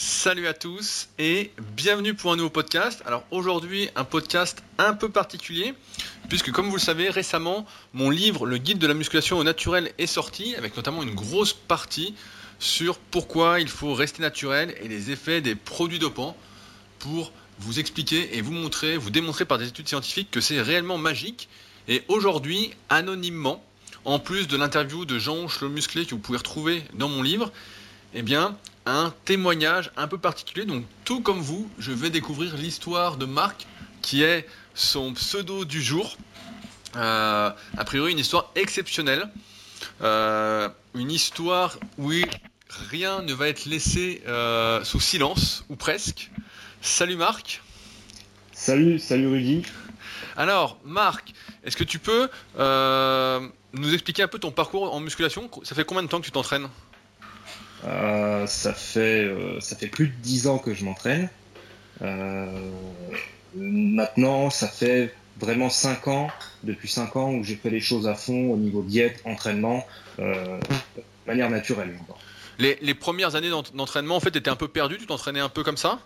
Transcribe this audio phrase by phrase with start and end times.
[0.00, 3.02] Salut à tous et bienvenue pour un nouveau podcast.
[3.04, 5.74] Alors aujourd'hui un podcast un peu particulier
[6.28, 9.90] puisque comme vous le savez récemment mon livre Le guide de la musculation au naturel
[9.98, 12.14] est sorti avec notamment une grosse partie
[12.60, 16.36] sur pourquoi il faut rester naturel et les effets des produits dopants
[17.00, 20.96] pour vous expliquer et vous montrer, vous démontrer par des études scientifiques que c'est réellement
[20.96, 21.48] magique.
[21.88, 23.64] Et aujourd'hui anonymement,
[24.04, 27.50] en plus de l'interview de Jean Le Musclé que vous pouvez retrouver dans mon livre,
[28.14, 28.56] eh bien,
[28.88, 30.64] un témoignage un peu particulier.
[30.64, 33.66] Donc, tout comme vous, je vais découvrir l'histoire de Marc,
[34.02, 36.16] qui est son pseudo du jour.
[36.96, 39.28] Euh, a priori, une histoire exceptionnelle.
[40.02, 42.10] Euh, une histoire où
[42.90, 46.30] rien ne va être laissé euh, sous silence, ou presque.
[46.80, 47.62] Salut Marc.
[48.52, 49.62] Salut, salut Rudy.
[50.36, 51.32] Alors, Marc,
[51.64, 52.28] est-ce que tu peux
[53.74, 55.50] nous expliquer un peu ton parcours en musculation?
[55.62, 56.68] Ça fait combien de temps que tu t'entraînes?
[57.84, 61.28] Euh, ça, fait, euh, ça fait plus de 10 ans que je m'entraîne.
[62.02, 62.46] Euh,
[63.54, 66.28] maintenant, ça fait vraiment 5 ans,
[66.64, 69.86] depuis 5 ans, où j'ai fait les choses à fond au niveau diète, entraînement,
[70.18, 70.58] de
[71.26, 71.96] manière naturelle.
[72.58, 75.62] Les, les, premières années d'entraînement, en fait, étais un peu perdu, tu t'entraînais un peu
[75.62, 76.00] comme ça?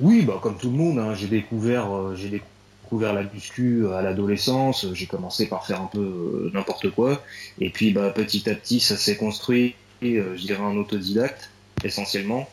[0.00, 0.98] Oui, bah, comme tout le monde.
[0.98, 2.42] Hein, j'ai découvert, j'ai
[2.82, 4.86] découvert la muscu à l'adolescence.
[4.92, 7.22] J'ai commencé par faire un peu n'importe quoi.
[7.60, 11.50] Et puis, bah, petit à petit, ça s'est construit je dirais, un autodidacte
[11.84, 12.48] essentiellement.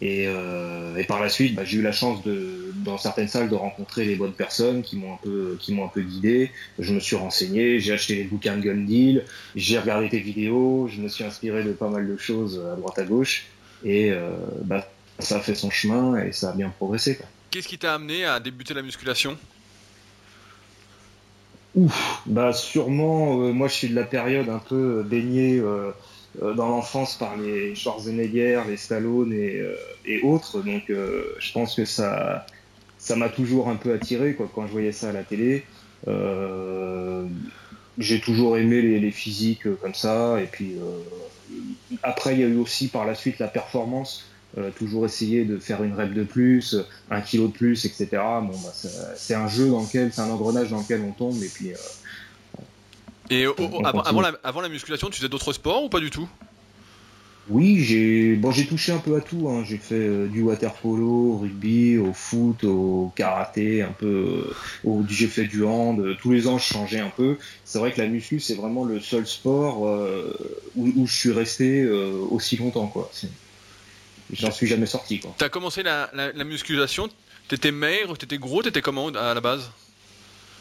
[0.00, 3.48] Et, euh, et, par la suite, bah, j'ai eu la chance de, dans certaines salles
[3.48, 6.52] de rencontrer les bonnes personnes qui m'ont un peu, qui m'ont un peu guidé.
[6.78, 9.24] Je me suis renseigné, j'ai acheté les bouquins de Gun Deal,
[9.56, 12.98] j'ai regardé tes vidéos, je me suis inspiré de pas mal de choses à droite
[12.98, 13.46] à gauche,
[13.84, 14.30] et euh,
[14.62, 17.18] bah, ça a fait son chemin et ça a bien progressé.
[17.50, 19.36] Qu'est-ce qui t'a amené à débuter la musculation?
[21.74, 25.90] Ouf, bah sûrement, moi je suis de la période un peu baignée euh,
[26.40, 29.74] dans l'enfance par les Schwarzenegger, les Stallone et, euh,
[30.22, 30.62] autres.
[30.62, 32.46] Donc euh, je pense que ça
[32.98, 35.64] ça m'a toujours un peu attiré quoi, quand je voyais ça à la télé.
[37.98, 40.40] j'ai toujours aimé les, physiques comme ça.
[40.40, 40.76] Et puis
[42.02, 44.24] après, il y a eu aussi par la suite la performance.
[44.56, 46.76] Euh, toujours essayer de faire une rep de plus,
[47.10, 48.08] un kilo de plus, etc.
[48.12, 48.72] Bon, bah,
[49.14, 51.72] c'est un jeu dans lequel, c'est un engrenage dans lequel on tombe et puis
[53.30, 53.46] et
[54.44, 56.28] avant, la, musculation, tu faisais d'autres sports ou pas du tout?
[57.50, 59.48] Oui, j'ai bon, j'ai touché un peu à tout.
[59.48, 59.64] Hein.
[59.64, 64.52] J'ai fait euh, du water polo, au rugby, au foot, au karaté, un peu.
[64.84, 65.98] Euh, j'ai fait du hand.
[65.98, 67.38] Euh, tous les ans, je changeais un peu.
[67.64, 69.80] C'est vrai que la muscu, c'est vraiment le seul sport
[70.76, 73.10] où, je suis resté aussi longtemps, quoi.
[74.30, 75.34] J'en suis jamais sorti, quoi.
[75.38, 77.08] T'as commencé la, la, la musculation
[77.48, 79.70] T'étais maigre, t'étais gros, t'étais comment à la base?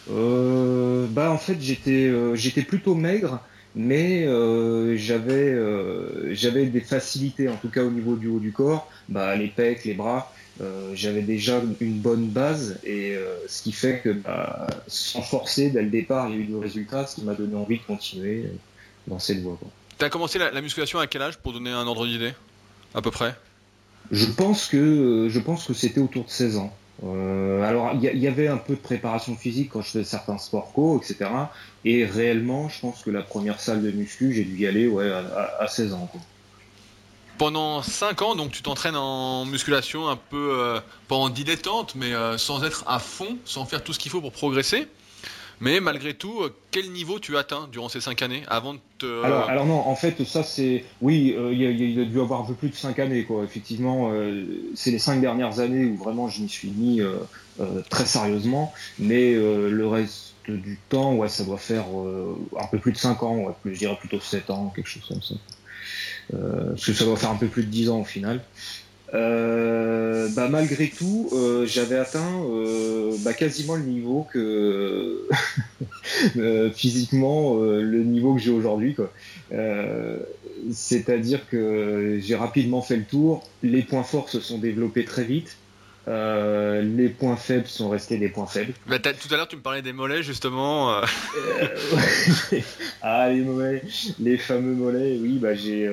[0.09, 3.41] Bah en fait j'étais euh, j'étais plutôt maigre
[3.77, 8.51] mais euh, j'avais euh, j'avais des facilités en tout cas au niveau du haut du
[8.51, 8.89] corps.
[9.07, 13.15] Bah les pecs les bras euh, j'avais déjà une bonne base et
[13.47, 16.55] ce qui fait que bah, sans forcer dès le départ il y a eu du
[16.55, 18.45] résultat ce qui m'a donné envie de continuer
[19.05, 19.59] dans cette voie
[19.99, 22.33] Tu as commencé la, la, musculation à quel âge pour donner un ordre d'idée
[22.95, 23.35] à peu près?
[24.11, 28.27] Je pense que je pense que c'était autour de 16 ans euh, alors, il y,
[28.27, 31.29] avait un peu de préparation physique quand je faisais certains sports co, etc.
[31.85, 35.11] Et réellement, je pense que la première salle de muscu, j'ai dû y aller ouais,
[35.11, 36.09] à, 16 ans.
[37.37, 42.13] Pendant 5 ans, donc tu t'entraînes en musculation un peu, euh, pas en dilettante, mais
[42.13, 44.87] euh, sans être à fond, sans faire tout ce qu'il faut pour progresser.
[45.59, 49.23] Mais malgré tout, euh, quel niveau tu atteins durant ces 5 années avant de te...
[49.23, 50.85] alors, alors, non, en fait, ça c'est...
[51.01, 53.43] Oui, euh, il, y a, dû avoir un peu plus de 5 années, quoi.
[53.43, 57.01] Effectivement, euh, c'est les 5 dernières années où vraiment je m'y suis mis
[57.89, 58.73] très sérieusement.
[58.99, 61.85] Mais le reste du temps, ouais, ça doit faire
[62.59, 65.21] un peu plus de 5 ans, ouais, je dirais plutôt 7 ans, quelque chose comme
[65.21, 65.35] ça.
[66.31, 68.43] parce que ça doit faire un peu plus de 10 ans au final.
[69.13, 75.27] Euh, bah, malgré tout, euh, j'avais atteint euh, bah, quasiment le niveau que
[76.37, 78.95] euh, physiquement euh, le niveau que j'ai aujourd'hui.
[80.71, 83.47] C'est-à-dire que j'ai rapidement fait le tour.
[83.63, 85.55] Les points forts se sont développés très vite.
[86.07, 88.73] les points faibles sont restés des points faibles.
[88.87, 90.99] Bah, tout à l'heure, tu me parlais des mollets justement.
[93.01, 93.83] ah les mollets,
[94.19, 95.17] les fameux mollets.
[95.21, 95.87] Oui, bah j'ai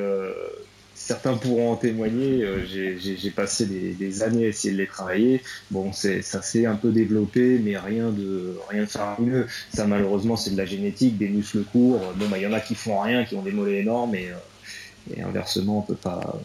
[1.05, 2.43] certains pourront en témoigner.
[2.43, 5.43] Euh, j'ai passé des, années à essayer de les travailler.
[5.71, 9.47] Bon, ça s'est un peu développé, mais rien de rien de faramineux.
[9.73, 12.01] Ça, malheureusement, c'est de la génétique, des muscles courts.
[12.17, 14.31] Bon, bah, il y en a qui font rien, qui ont des mollets énormes, et,
[14.31, 16.39] euh, et inversement, on peut pas.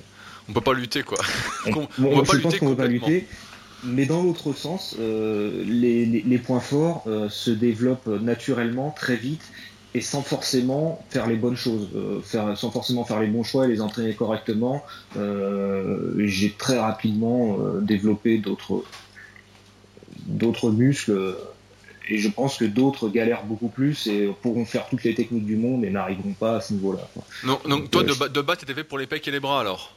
[0.50, 1.20] On peut pas lutter, quoi.
[1.68, 3.28] on, on, je pense qu'on peut pas lutter.
[3.86, 9.44] Mais dans l'autre sens, euh, les, les, points forts se développent naturellement très vite
[9.96, 11.90] et sans forcément faire les bonnes choses,
[12.24, 14.84] faire, sans forcément faire les bons choix et les entraîner correctement.
[16.18, 18.84] J'ai très rapidement développé d'autres
[20.28, 21.36] d'autres muscles
[22.10, 25.56] et je pense que d'autres galèrent beaucoup plus et pourront faire toutes les techniques du
[25.56, 27.08] monde et n'arriveront pas à ce niveau-là.
[27.44, 29.62] Non, donc, toi, de, bas, de bas, t'étais fait pour les pecs et les bras
[29.62, 29.96] alors?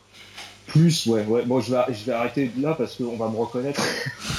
[0.73, 1.45] Plus, ouais, ouais.
[1.45, 3.83] Bon, je vais, je vais arrêter là parce qu'on va me reconnaître.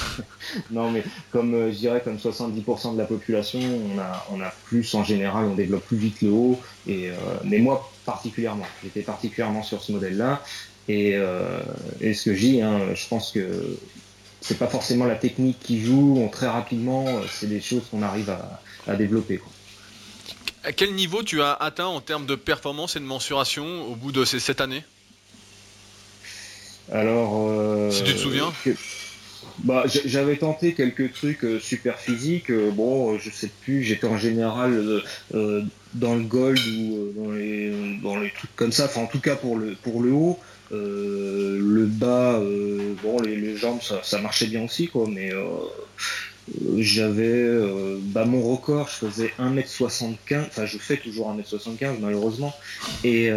[0.72, 4.52] non, mais comme euh, je dirais, comme 70% de la population, on a, on a
[4.64, 6.60] plus en général, on développe plus vite le haut.
[6.88, 7.14] Et, euh,
[7.44, 10.42] mais moi, particulièrement, j'étais particulièrement sur ce modèle-là.
[10.88, 11.60] Et, euh,
[12.00, 13.78] et, ce que je dis, hein, je pense que
[14.40, 18.34] c'est pas forcément la technique qui joue, très rapidement, c'est des choses qu'on arrive
[18.88, 19.40] à, développer.
[20.64, 24.10] À quel niveau tu as atteint en termes de performance et de mensuration au bout
[24.10, 24.82] de ces sept années?
[26.92, 27.48] Alors.
[27.48, 28.52] Euh, si tu te souviens
[29.58, 32.52] bah, J'avais tenté quelques trucs euh, super physiques.
[32.52, 35.02] bon, je sais plus, j'étais en général
[35.32, 38.86] dans le gold ou dans les, dans les trucs comme ça.
[38.86, 40.38] Enfin, en tout cas pour le, pour le haut.
[40.72, 45.44] Euh, le bas, euh, bon, les, jambes, ça, marchait bien aussi, quoi, mais euh,
[46.78, 47.48] j'avais
[48.00, 52.54] bah, mon record, je faisais 1m75, enfin je fais toujours 1m75 malheureusement,
[53.04, 53.30] et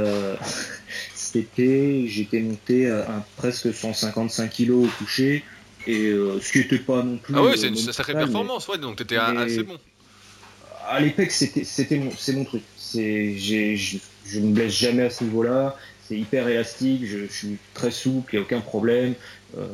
[1.31, 5.43] c'était, j'étais monté à, presque 155 kg au coucher,
[5.85, 7.33] et ce qui n'était pas non plus.
[7.35, 9.77] Ah ouais, c'est une sacrée performance, ouais, donc t'étais assez bon.
[10.89, 12.63] À l'époque, c'était, mon, c'est mon truc.
[12.93, 15.77] Je, je me blesse jamais à ce niveau-là
[16.07, 19.13] c'est hyper élastique, je, suis très souple, il n'y a aucun problème.
[19.57, 19.67] Euh,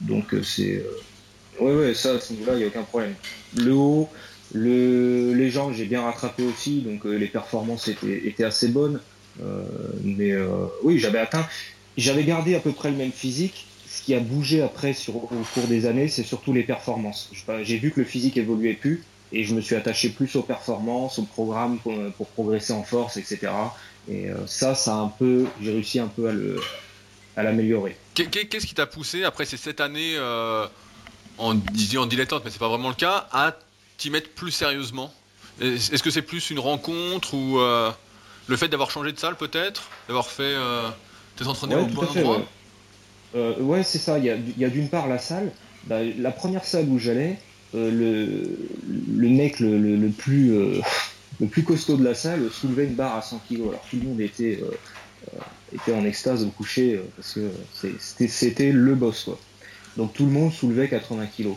[0.00, 0.76] donc euh, c'est...
[0.76, 3.14] Euh, ouais, ouais, ça, à ce niveau-là, il n'y a aucun problème.
[3.56, 4.08] Le haut,
[4.52, 9.00] le, les jambes, j'ai bien rattrapé aussi, donc les performances étaient, étaient assez bonnes.
[10.04, 10.32] Mais
[10.82, 11.46] oui, j'avais atteint...
[11.96, 13.66] J'avais gardé à peu près le même physique.
[13.88, 17.30] Ce qui a bougé après sur, au cours des années, c'est surtout les performances.
[17.62, 19.02] J'ai vu que le physique évoluait plus
[19.32, 23.48] et je me suis attaché plus aux performances, au programme pour, progresser en force, etc.
[24.08, 26.60] Et euh, ça, ça a un peu, j'ai réussi un peu à le,
[27.36, 27.96] à l'améliorer.
[28.14, 30.66] Qu'est-ce qui t'a poussé après ces sept années euh,
[31.38, 33.56] en, en dilettante, mais c'est pas vraiment le cas, à
[33.96, 35.12] t'y mettre plus sérieusement?
[35.60, 37.90] Est-ce que c'est plus une rencontre ou euh,
[38.48, 40.88] le fait d'avoir changé de salle peut-être, d'avoir fait euh,
[41.36, 42.42] tes entraînements au bon endroit
[43.34, 43.82] ouais.
[43.82, 44.18] c'est ça.
[44.18, 45.52] Il y a, d'une part la salle.
[45.84, 47.38] Bah, la première salle où j'allais,
[47.74, 48.58] le,
[49.14, 50.80] le mec le, le, le plus
[51.40, 53.60] le plus costaud de la salle soulevait une barre à 100 kg.
[53.68, 54.70] Alors tout le monde était, euh,
[55.34, 55.38] euh,
[55.74, 59.24] était en extase au coucher euh, parce que c'était le boss.
[59.24, 59.38] Quoi.
[59.96, 61.48] Donc tout le monde soulevait 80 kg.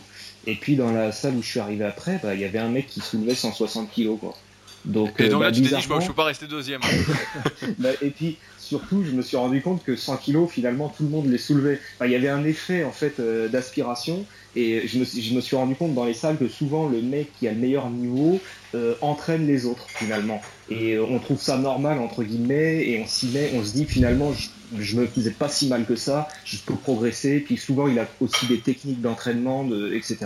[0.46, 2.70] Et puis dans la salle où je suis arrivé après, bah, il y avait un
[2.70, 4.18] mec qui soulevait 160 kg.
[4.18, 4.36] Quoi.
[4.84, 6.80] Donc, et donc bah, là, tu t'es dit, je peux, peux pas rester deuxième.
[7.78, 11.10] bah, et puis, surtout, je me suis rendu compte que 100 kg, finalement, tout le
[11.10, 11.80] monde les soulevait.
[12.04, 14.24] il y avait un effet, en fait, d'aspiration.
[14.56, 17.30] Et je me, je me, suis rendu compte dans les salles que souvent le mec
[17.38, 18.40] qui a le meilleur niveau
[18.74, 20.42] euh, entraîne les autres finalement.
[20.68, 23.84] Et euh, on trouve ça normal entre guillemets et on s'y met, on se dit
[23.84, 24.48] finalement je,
[24.80, 27.38] je me faisais pas si mal que ça, je peux progresser.
[27.38, 30.18] Puis souvent il a aussi des techniques d'entraînement, de, etc.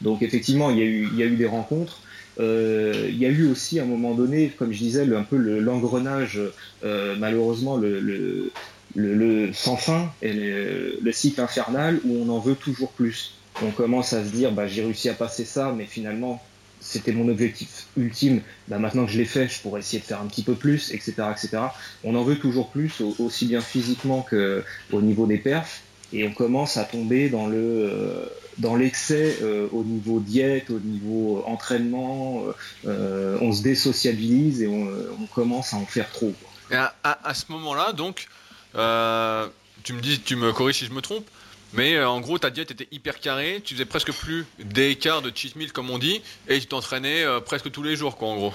[0.00, 2.00] Donc effectivement il y a eu, il y a eu des rencontres.
[2.38, 5.36] Euh, il y a eu aussi à un moment donné, comme je disais, un peu
[5.36, 6.40] l'engrenage,
[6.84, 8.52] euh, malheureusement le, le,
[8.94, 14.12] le, sans fin et le cycle infernal où on en veut toujours plus on commence
[14.12, 16.42] à se dire bah, j'ai réussi à passer ça, mais finalement
[16.80, 18.42] c'était mon objectif ultime.
[18.68, 20.92] Bah, maintenant que je l'ai fait, je pourrais essayer de faire un petit peu plus,
[20.92, 21.58] etc., etc.
[22.04, 24.62] On en veut toujours plus, aussi bien physiquement que
[24.92, 25.82] au niveau des perfs,
[26.12, 28.26] et on commence à tomber dans le euh,
[28.58, 32.44] dans l'excès euh, au niveau diète, au niveau entraînement.
[32.86, 36.32] Euh, on se désociabilise et on, commence à en faire trop.
[36.70, 38.28] Et à, à, ce moment-là, donc,
[38.72, 41.28] tu me dis, tu me corriges si je me trompe
[41.72, 45.56] mais en gros, ta diète était hyper carrée, tu faisais presque plus d'écart de cheat
[45.56, 48.54] meal comme on dit, et tu t'entraînais presque tous les jours, quoi, en gros.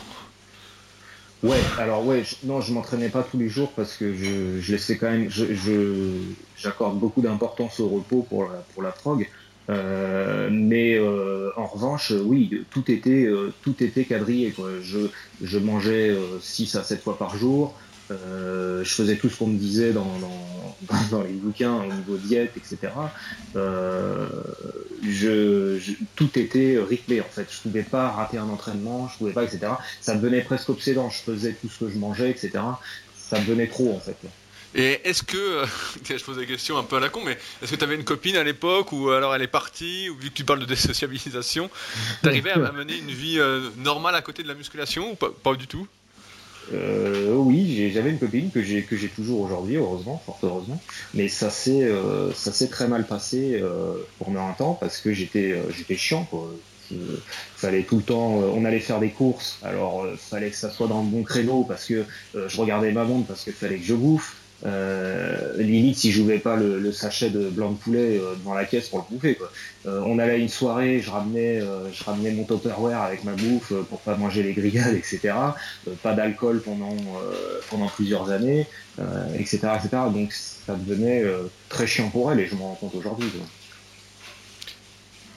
[1.43, 5.09] Ouais, alors ouais, non, je m'entraînais pas tous les jours parce que je, laissais quand
[5.09, 5.45] même, je,
[6.55, 9.27] j'accorde beaucoup d'importance au repos pour la, pour la prog.
[9.69, 13.27] Euh, mais en revanche, oui, tout était,
[13.63, 14.51] tout était quadrillé.
[14.51, 14.69] Quoi.
[14.83, 14.99] Je,
[15.41, 17.73] je mangeais 6 à 7 fois par jour.
[18.11, 22.53] Euh, je faisais tout ce qu'on me disait dans, dans, les bouquins au niveau diète,
[22.57, 22.93] etc.
[23.55, 24.27] Euh,
[25.03, 25.79] je,
[26.15, 27.47] tout était rythmé en fait.
[27.49, 29.73] Je pouvais pas rater un entraînement, je pouvais pas, etc.
[30.01, 31.09] Ça devenait presque obsédant.
[31.09, 32.51] Je faisais tout ce que je mangeais, etc.
[33.15, 34.17] Ça devenait trop en fait.
[34.73, 35.65] Et est-ce que,
[36.05, 38.03] je pose des questions un peu à la con, mais est-ce que tu avais une
[38.03, 41.69] copine à l'époque ou alors elle est partie, ou vu que tu parles de désociabilisation,
[42.21, 45.67] t'arrivais à mener une vie euh, normale à côté de la musculation ou pas du
[45.67, 45.87] tout?
[46.73, 50.81] Euh, oui, j'avais une copine que j'ai que j'ai toujours aujourd'hui, heureusement, fort heureusement.
[51.13, 55.13] Mais ça s'est euh, ça s'est très mal passé euh, pendant un temps parce que
[55.13, 56.49] j'étais euh, j'étais chiant quoi.
[56.89, 56.95] que
[57.55, 61.01] fallait tout le temps, on allait faire des courses, alors fallait que ça soit dans
[61.01, 64.40] le bon créneau parce que je regardais ma montre parce qu'il fallait que je bouffe.
[64.63, 68.89] Euh, limite, si je pas le, sachet de blanc de poulet euh, devant la caisse
[68.89, 69.35] pour le bouffer.
[69.35, 69.51] Quoi.
[69.87, 73.73] Euh, on allait à une soirée, je ramenais, je ramenais mon Tupperware avec ma bouffe
[73.89, 75.33] pour pas manger les grillades, etc.
[76.03, 76.95] pas d'alcool pendant
[77.69, 78.67] pendant plusieurs années,
[79.35, 79.89] etc., etc.
[80.13, 81.23] Donc ça devenait
[81.69, 83.29] très chiant pour elle et je m'en rends compte aujourd'hui.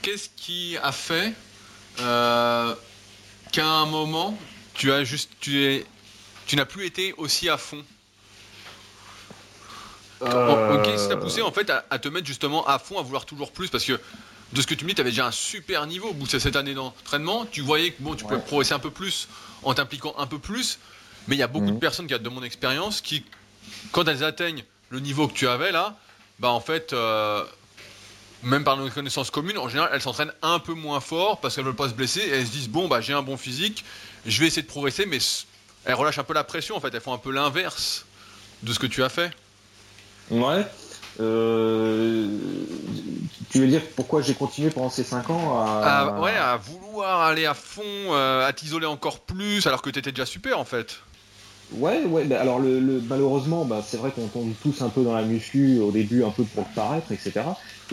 [0.03, 1.33] Qu'est-ce qui a fait
[1.97, 4.37] qu'à un moment
[4.75, 5.03] tu as
[5.41, 5.85] tu es
[6.47, 7.83] tu n'as plus été aussi à fond
[10.25, 10.75] euh...
[10.79, 13.53] Ok, ça t'a poussé en fait à, te mettre justement à fond, à vouloir toujours
[13.53, 14.01] plus parce que
[14.53, 16.39] de ce que tu me dis, tu avais déjà un super niveau au bout de
[16.39, 17.45] cette année d'entraînement.
[17.51, 19.29] Tu voyais que bon, tu pouvais progresser un peu plus
[19.63, 20.79] en t'impliquant un peu plus,
[21.27, 21.81] mais il y a beaucoup de mhm.
[21.81, 23.25] personnes qui, de mon expérience, qui,
[23.91, 25.97] quand elles atteignent le niveau que tu avais là,
[26.39, 27.45] bah en fait, euh,
[28.43, 31.65] même par nos connaissances communes, en général, elles s'entraînent un peu moins fort parce qu'elles
[31.65, 33.85] veulent pas se blesser et elles se disent bon bah j'ai un bon physique,
[34.27, 35.19] je vais essayer de progresser, mais
[35.85, 38.05] elles relâchent un peu la pression en fait, elles font un peu l'inverse
[38.63, 39.31] de ce que tu as fait.
[40.31, 40.67] Ouais.
[41.21, 42.27] Euh,
[43.51, 46.19] tu veux dire pourquoi j'ai continué pendant ces 5 ans à...
[46.21, 50.11] ouais, à vouloir aller à fond, euh, à t'isoler encore plus alors que tu étais
[50.11, 50.99] déjà super en fait
[51.73, 55.15] Ouais, ouais, bah, alors le, malheureusement, bah, c'est vrai qu'on tombe tous un peu dans
[55.15, 57.41] la muscu au début, un peu pour le paraître, etc.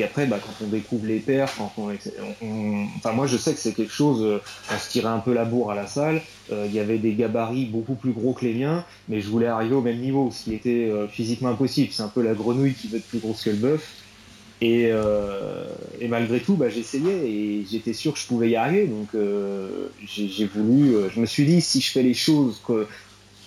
[0.02, 3.60] Et après, bah, quand on découvre les perfs, quand on, enfin moi je sais que
[3.60, 4.42] c'est quelque chose, euh,
[4.74, 6.24] on se tirait un peu la bourre à la salle.
[6.52, 9.46] Euh, il y avait des gabarits beaucoup plus gros que les miens, mais je voulais
[9.46, 11.90] arriver au même niveau, ce qui était euh, physiquement impossible.
[11.92, 13.88] C'est un peu la grenouille qui veut être plus grosse que le bœuf.
[14.64, 14.92] Et,
[16.08, 18.86] malgré tout, bah, j'essayais et j'étais sûr que je pouvais y arriver.
[18.86, 19.08] Donc
[20.06, 22.88] j'ai voulu, je me suis dit, si je fais les choses que,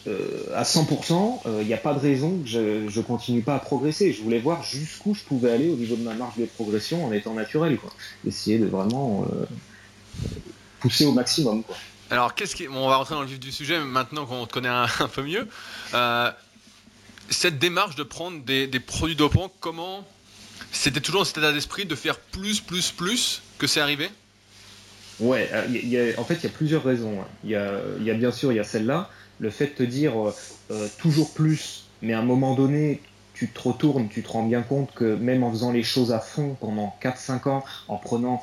[0.07, 3.59] à 100%, il euh, n'y a pas de raison que je, ne continue pas à
[3.59, 4.13] progresser.
[4.13, 7.13] Je voulais voir jusqu'où je pouvais aller au niveau de ma marge de progression en
[7.13, 7.91] étant naturel, quoi.
[8.27, 9.47] Essayer de vraiment euh,
[10.81, 11.77] pousser au maximum, quoi.
[12.11, 12.69] Alors, qu'est-ce qui...
[12.69, 15.49] on va rentrer dans le vif du sujet maintenant qu'on te connaît un, peu mieux.
[17.31, 20.07] cette démarche de prendre des, produits dopants, comment
[20.71, 24.11] c'était toujours dans cet état d'esprit de faire plus, plus, plus que c'est arrivé?
[25.19, 25.49] Ouais,
[26.19, 27.23] en fait, il y a plusieurs raisons.
[27.23, 27.27] Hein.
[27.45, 29.83] Il y, a, y a bien sûr, il y a celle-là le fait de te
[29.83, 30.35] dire euh,
[30.71, 33.00] euh, toujours plus, mais à un moment donné,
[33.35, 36.21] tu te retournes, tu te rends bien compte que même en faisant les choses à
[36.21, 38.43] fond pendant 4-5 ans, en prenant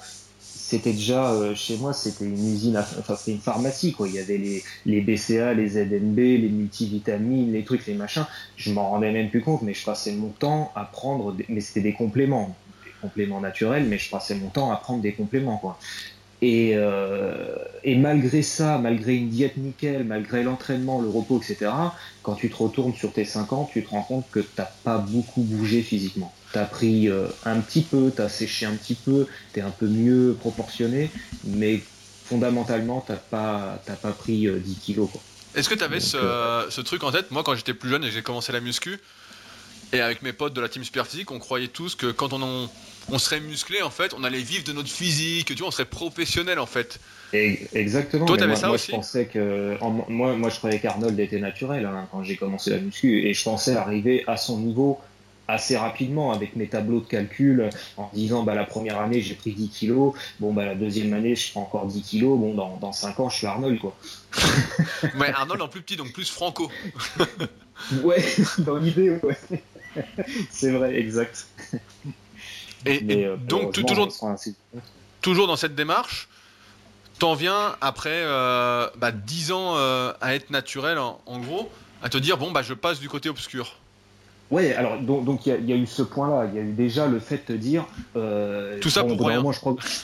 [0.72, 4.08] c'était déjà euh, chez moi, c'était une usine, enfin c'était une pharmacie quoi.
[4.08, 4.38] Il y avait
[4.86, 8.26] les, BCA, les ZNB, les multivitamines, les trucs, les machins.
[8.56, 11.82] Je m'en rendais même plus compte, mais je passais mon temps à prendre, mais c'était
[11.82, 12.56] des compléments,
[12.86, 15.62] des compléments naturels, mais je passais mon temps à prendre des compléments.
[16.42, 21.72] Et, euh, et, malgré ça, malgré une diète nickel, malgré l'entraînement, le repos, etc.,
[22.24, 24.98] quand tu te retournes sur tes 5 ans, tu te rends compte que t'as pas
[24.98, 26.34] beaucoup bougé physiquement.
[26.52, 30.36] T'as pris euh, un petit peu, t'as séché un petit peu, t'es un peu mieux
[30.40, 31.12] proportionné,
[31.44, 31.80] mais
[32.26, 35.10] fondamentalement, t'as pas, t'as pas pris 10 euh, kilos.
[35.54, 37.30] Est-ce que tu avais ce, ce, truc en tête?
[37.30, 39.00] Moi, quand j'étais plus jeune et j'ai commencé la muscu,
[39.94, 42.70] et avec mes potes de la team Super Physique, on croyait tous que quand on,
[43.10, 45.86] on serait musclé, en fait, on allait vivre de notre physique, tu vois, on serait
[45.86, 47.00] professionnel, en fait.
[47.34, 48.26] exactement.
[48.26, 49.78] Toi, t'avais ça moi, aussi je pensais que,
[50.10, 53.44] moi, moi, je croyais qu'Arnold était naturel hein, quand j'ai commencé la muscu, et je
[53.44, 55.00] pensais arriver à son niveau
[55.48, 59.52] assez rapidement avec mes tableaux de calcul en disant bah la première année j'ai pris
[59.52, 62.94] 10 kilos bon bah la deuxième année je prends encore 10 kilos bon dans, dans
[62.94, 63.94] 5 ans je suis Arnold quoi
[65.20, 66.72] ouais Arnold en plus petit donc plus franco
[68.04, 68.24] ouais
[68.60, 69.36] dans l'idée ouais
[70.50, 71.48] c'est vrai, exact.
[72.86, 74.10] Et, euh, donc, toujours,
[75.22, 76.28] toujours dans cette démarche,
[77.20, 81.70] t'en viens après euh, bah, 10 ans euh, à être naturel, en, gros,
[82.02, 83.78] à te dire, bon, bah, je passe du côté obscur.
[84.50, 86.50] Ouais, alors donc il y, a eu ce point-là.
[86.52, 87.86] Il y a eu déjà le fait de te dire.
[88.82, 89.42] Tout ça pour rien.
[89.42, 89.60] Moi, je,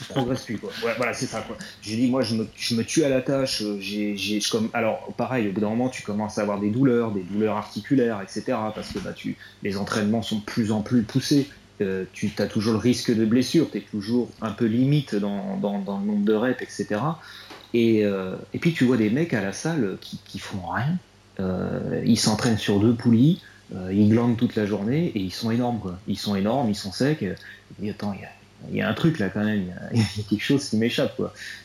[0.08, 0.56] progresse plus.
[0.56, 0.70] Quoi.
[0.96, 1.42] voilà, c'est ça.
[1.42, 1.54] Quoi.
[1.82, 3.62] J'ai dit, moi, je me, je me, tue à la tâche.
[3.78, 7.24] J'ai, comme, alors, pareil, au bout d'un moment, tu commences à avoir des douleurs, des
[7.24, 8.56] douleurs articulaires, etc.
[8.74, 11.50] Parce que bah, tu, les entraînements sont de plus en plus poussés.
[12.12, 13.70] Tu as toujours le risque de blessure.
[13.70, 17.00] Tu es toujours un peu limite dans, dans, le nombre de reps, etc.
[17.74, 20.98] Et, euh, et puis, tu vois des mecs à la salle qui, qui font rien.
[21.40, 23.40] Euh, ils s'entraînent sur deux poulies.
[23.74, 25.96] Euh, ils glandent toute la journée et ils sont énormes.
[26.06, 27.22] Ils sont énormes, ils sont secs.
[27.82, 28.14] Et attends,
[28.70, 31.20] il y a, un truc là quand même, il y, a, quelque chose qui m'échappe.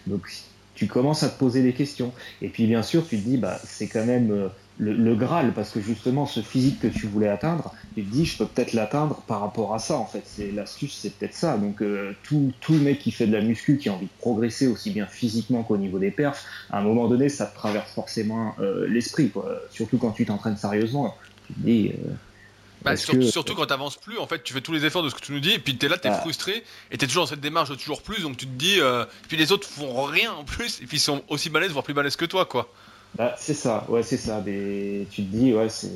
[0.08, 0.28] Donc
[0.76, 2.12] tu commences à te poser des questions.
[2.42, 4.50] Et puis bien sûr tu te dis bah c'est quand même
[4.82, 8.26] euh, le, Graal parce que justement ce physique que tu voulais atteindre, tu te dis
[8.26, 10.24] je peux peut-être l'atteindre par rapport à ça en fait.
[10.26, 11.58] C'est l'astuce, c'est peut-être ça.
[11.58, 14.68] Donc euh, tout tout mec qui fait de la muscu, qui a envie de progresser
[14.68, 18.56] aussi bien physiquement qu'au niveau des perfs, à un moment donné ça te traverse forcément
[18.88, 19.60] l'esprit quoi.
[19.72, 21.16] Surtout quand tu t'entraînes sérieusement
[21.48, 21.92] tu te dis,
[22.84, 25.16] Bah, surtout, quand tu avances plus, en fait, tu fais tous les efforts de ce
[25.16, 26.20] que tu nous dis, et puis tu es là, tu es ah.
[26.20, 28.80] frustré, et tu es toujours dans cette démarche de toujours plus, donc tu te dis,
[28.80, 31.84] euh, puis les autres font rien en plus, et puis ils sont aussi balèzes, voire
[31.84, 32.70] plus balèzes que toi, quoi.
[33.16, 34.42] Bah, c'est ça, ouais, c'est ça.
[34.44, 35.92] Tu te dis, ouais, c'est.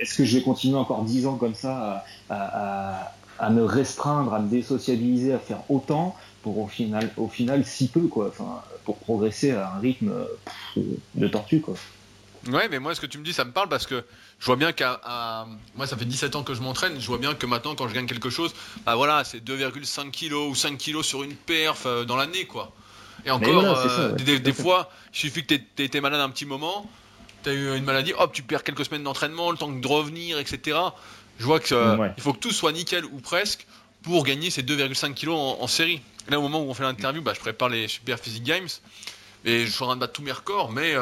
[0.00, 4.40] Est-ce que je vais continuer encore 10 ans comme ça à, à, me restreindre, à
[4.40, 8.28] me désociabiliser, à faire autant pour au final, au final si peu, quoi.
[8.28, 10.12] Enfin, pour progresser à un rythme
[11.14, 11.74] de tortue, quoi.
[12.48, 14.04] Ouais, mais moi, ce que tu me dis, ça me parle parce que
[14.38, 15.46] je vois bien qu'à.
[15.76, 17.00] Moi, ça fait 17 ans que je m'entraîne.
[17.00, 18.54] Je vois bien que maintenant, quand je gagne quelque chose,
[18.84, 22.72] bah voilà, c'est 2,5 kg ou 5 kg sur une perf euh, dans l'année, quoi.
[23.26, 26.88] Et encore, euh, des, fois, il suffit que tu été malade un petit moment,
[27.42, 30.38] tu as eu une maladie, hop, tu perds quelques semaines d'entraînement, le temps de revenir,
[30.38, 30.78] etc.
[31.38, 33.66] Je vois qu'il euh, il faut que tout soit nickel ou presque
[34.02, 36.00] pour gagner ces 2,5 kg en, série.
[36.28, 38.68] là, au moment où on fait l'interview, bah, je prépare les Super Physique Games
[39.44, 40.94] et je suis en train de battre tous mes records, mais.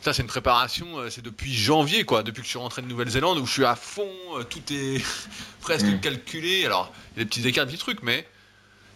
[0.00, 2.86] Ça, c'est une préparation, euh, c'est depuis janvier, quoi, depuis que je suis rentré de
[2.86, 5.02] Nouvelle-Zélande, où je suis à fond, euh, tout est
[5.60, 6.00] presque mm.
[6.00, 6.64] calculé.
[6.66, 8.26] Alors, il y a des petits écarts, des petits trucs, mais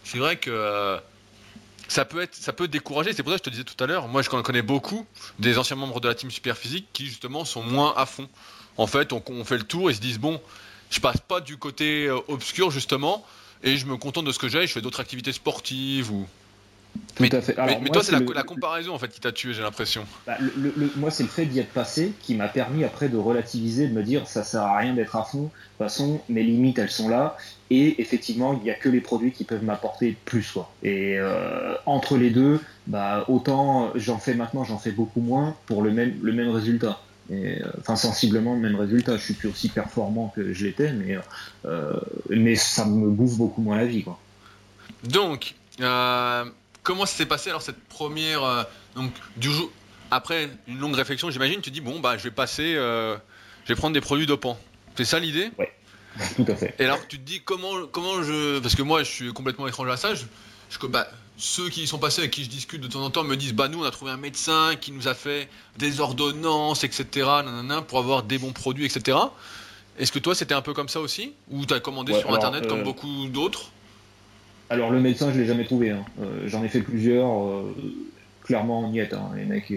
[0.05, 0.97] c'est vrai que euh,
[1.87, 3.13] ça peut être, ça peut décourager.
[3.13, 5.05] C'est pour ça que je te disais tout à l'heure, moi, je connais beaucoup
[5.39, 8.27] des anciens membres de la team super physique qui, justement, sont moins à fond.
[8.77, 10.41] En fait, on, on fait le tour et se disent, bon,
[10.89, 13.25] je passe pas du côté obscur, justement,
[13.63, 16.27] et je me contente de ce que j'ai, je fais d'autres activités sportives ou
[17.15, 17.55] tout mais, à fait.
[17.57, 20.05] mais, toi, c'est la, comparaison en fait qui t'a tué, j'ai l'impression.
[20.27, 20.37] Bah,
[20.95, 24.03] moi, c'est le fait d'y être passé qui m'a permis après de relativiser, de me
[24.03, 25.43] dire ça sert à rien d'être à fond.
[25.43, 27.37] De toute façon, mes limites, elles sont là.
[27.75, 30.51] Et effectivement, il n'y a que les produits qui peuvent m'apporter plus.
[30.51, 30.71] Quoi.
[30.83, 35.81] Et euh, entre les deux, bah, autant j'en fais maintenant, j'en fais beaucoup moins pour
[35.81, 37.01] le même, le même résultat.
[37.31, 39.17] Et, euh, enfin, sensiblement le même résultat.
[39.17, 41.17] Je suis plus aussi performant que je l'étais, mais,
[41.65, 41.93] euh,
[42.29, 44.03] mais ça me bouffe beaucoup moins la vie.
[44.03, 44.19] Quoi.
[45.05, 49.71] Donc, comment ça s'est passé alors cette première donc du jour
[50.11, 53.17] après une longue réflexion j'imagine tu dis bon bah je vais passer je
[53.67, 54.59] vais prendre des produits dopants
[54.95, 55.49] c'est ça l'idée?
[55.57, 55.73] Ouais
[56.35, 59.09] tout à fait et alors tu te dis comment comment je parce que moi je
[59.09, 60.23] suis complètement étranger à ça je,
[60.87, 63.35] bah, ceux qui y sont passés avec qui je discute de temps en temps me
[63.35, 67.07] disent bah nous on a trouvé un médecin qui nous a fait des ordonnances etc
[67.15, 69.17] nanana, pour avoir des bons produits etc
[69.99, 71.33] est-ce que toi c'était un peu comme ça aussi?
[71.51, 73.71] Ou tu as commandé sur internet comme euh, beaucoup d'autres?
[74.69, 75.91] Alors le médecin, je l'ai jamais trouvé.
[75.91, 76.03] Hein.
[76.21, 77.31] Euh, j'en ai fait plusieurs.
[77.31, 77.75] Euh,
[78.43, 79.13] clairement, on y est.
[79.13, 79.31] Hein.
[79.35, 79.71] Les mecs.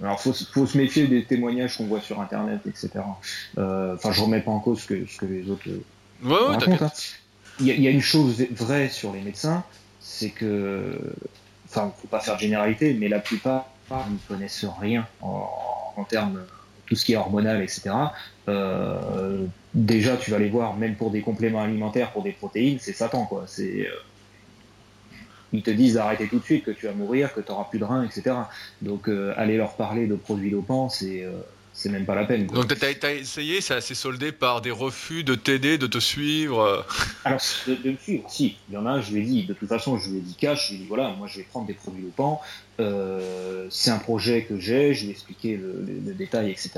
[0.00, 2.90] Euh, alors faut, faut se méfier des témoignages qu'on voit sur internet, etc.
[3.56, 5.68] Enfin, je remets pas en cause ce que, ce que les autres
[6.24, 6.84] ouais, racontent.
[6.84, 6.90] Hein.
[7.60, 9.62] Il y, a une chose vraie sur les médecins,
[10.00, 10.98] c'est que,
[11.68, 15.46] enfin, faut pas faire de généralité, mais la plupart ne connaissent rien en,
[15.96, 16.40] en termes
[16.90, 17.90] tout ce qui est hormonal, etc.
[18.48, 22.92] Euh, déjà, tu vas les voir, même pour des compléments alimentaires, pour des protéines, c'est
[22.92, 23.44] Satan, quoi.
[23.46, 23.94] C'est euh,
[25.52, 27.78] ils te disent d'arrêter tout de suite, que tu vas mourir, que tu n'auras plus
[27.78, 28.36] de reins, etc.
[28.82, 31.26] Donc, euh, aller leur parler de produits dopants, c'est
[31.80, 32.46] c'est même pas la peine.
[32.46, 36.60] Donc tu as, essayé, ça s'est soldé par des refus de t'aider, de te suivre
[36.60, 36.82] euh.
[37.24, 38.56] Alors, de, me suivre, si.
[38.68, 40.20] Il y en a un, je lui ai dit, de toute façon, je lui ai
[40.20, 42.40] dit cash, je lui ai dit voilà, moi je vais prendre des produits dopants,
[42.80, 46.72] euh, c'est un projet que j'ai, je lui ai expliqué le, détail, etc.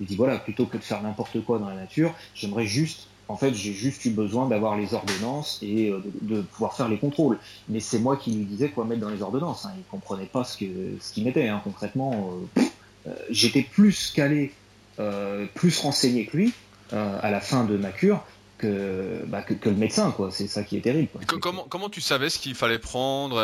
[0.00, 3.36] Il dit voilà, plutôt que de faire n'importe quoi dans la nature, j'aimerais juste en
[3.36, 7.38] fait, j'ai juste eu besoin d'avoir les ordonnances et euh, de, pouvoir faire les contrôles.
[7.68, 9.66] Mais c'est moi qui lui disais quoi mettre dans les ordonnances.
[9.66, 9.72] Hein.
[9.76, 11.48] Il comprenait pas ce qu'il ce mettait.
[11.48, 11.60] Hein.
[11.64, 12.62] Concrètement, euh,
[13.08, 14.52] euh, j'étais plus calé,
[15.00, 16.52] euh, plus renseigné que lui
[16.92, 18.24] euh, à la fin de ma cure
[18.58, 20.30] que, bah, que, le médecin, quoi.
[20.30, 21.08] C'est ça qui est terrible.
[21.26, 23.36] Comment, comment tu savais ce qu'il fallait prendre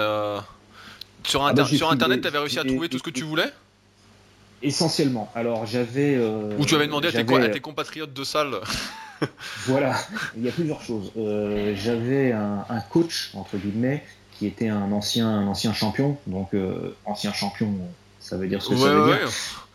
[1.25, 3.51] Sur, ah bah, sur Internet, tu avais réussi à trouver tout ce que tu voulais?
[4.63, 5.31] Essentiellement.
[5.35, 6.17] Alors j'avais.
[6.59, 8.61] Ou tu avais demandé à tes, à tes compatriotes de salle
[9.67, 9.95] Voilà,
[10.37, 11.13] il y a plusieurs choses.
[11.77, 14.03] j'avais un, coach, entre guillemets,
[14.39, 16.51] qui était un ancien, un ancien champion, donc
[17.05, 17.73] ancien champion
[18.23, 19.29] ça veut dire ce que ça veut dire.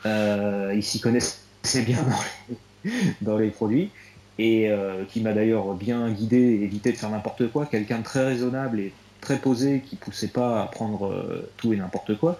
[0.05, 1.99] Euh, il s'y connaissait bien
[3.21, 3.91] dans les, produits
[4.39, 7.65] et euh, qui m'a d'ailleurs bien guidé et évité de faire n'importe quoi.
[7.65, 11.75] Quelqu'un de très raisonnable et très posé qui poussait pas à prendre euh, tout et
[11.75, 12.39] n'importe quoi.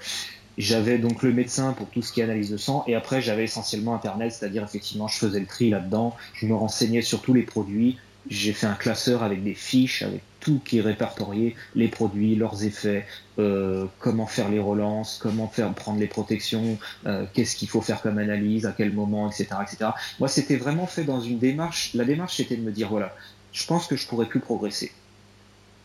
[0.57, 3.43] J'avais donc le médecin pour tout ce qui est analyse de sang et après j'avais
[3.43, 7.43] essentiellement Internet, c'est-à-dire effectivement je faisais le tri là-dedans, je me renseignais sur tous les
[7.43, 7.97] produits,
[8.29, 12.63] j'ai fait un classeur avec des fiches, avec tout qui est répertorié, les produits, leurs
[12.63, 13.05] effets,
[13.39, 18.01] euh, comment faire les relances, comment faire prendre les protections, euh, qu'est-ce qu'il faut faire
[18.01, 19.91] comme analyse, à quel moment, etc., etc.
[20.19, 21.93] Moi, c'était vraiment fait dans une démarche.
[21.93, 23.15] La démarche, c'était de me dire voilà,
[23.51, 24.91] je pense que je pourrais plus progresser.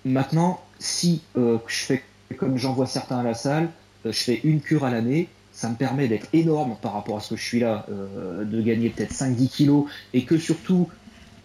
[0.04, 2.02] Maintenant, si euh, je fais
[2.38, 3.68] comme j'en vois certains à la salle,
[4.04, 7.30] je fais une cure à l'année, ça me permet d'être énorme par rapport à ce
[7.30, 9.84] que je suis là, de gagner peut-être 5-10 kilos,
[10.14, 10.88] et que surtout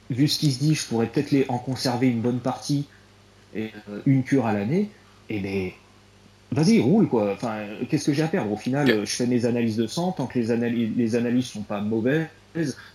[0.10, 2.86] vu ce qui se dit, je pourrais peut-être en conserver une bonne partie
[3.56, 4.90] et euh, une cure à l'année.
[5.30, 5.72] Et ben,
[6.52, 7.34] vas-y, roule quoi.
[7.34, 8.52] Enfin, qu'est-ce que j'ai à perdre?
[8.52, 10.12] Au final, je fais mes analyses de sang.
[10.12, 12.28] Tant que les, analyses, les analyses sont pas mauvaises,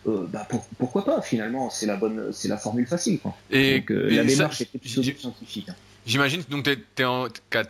[0.07, 0.48] euh, bah
[0.79, 3.18] pourquoi pas Finalement, c'est la bonne, c'est la formule facile.
[3.18, 3.37] Quoi.
[3.51, 5.68] Et, donc, euh, la démarche était plutôt scientifique.
[5.68, 5.75] Hein.
[6.07, 7.05] J'imagine donc tu es,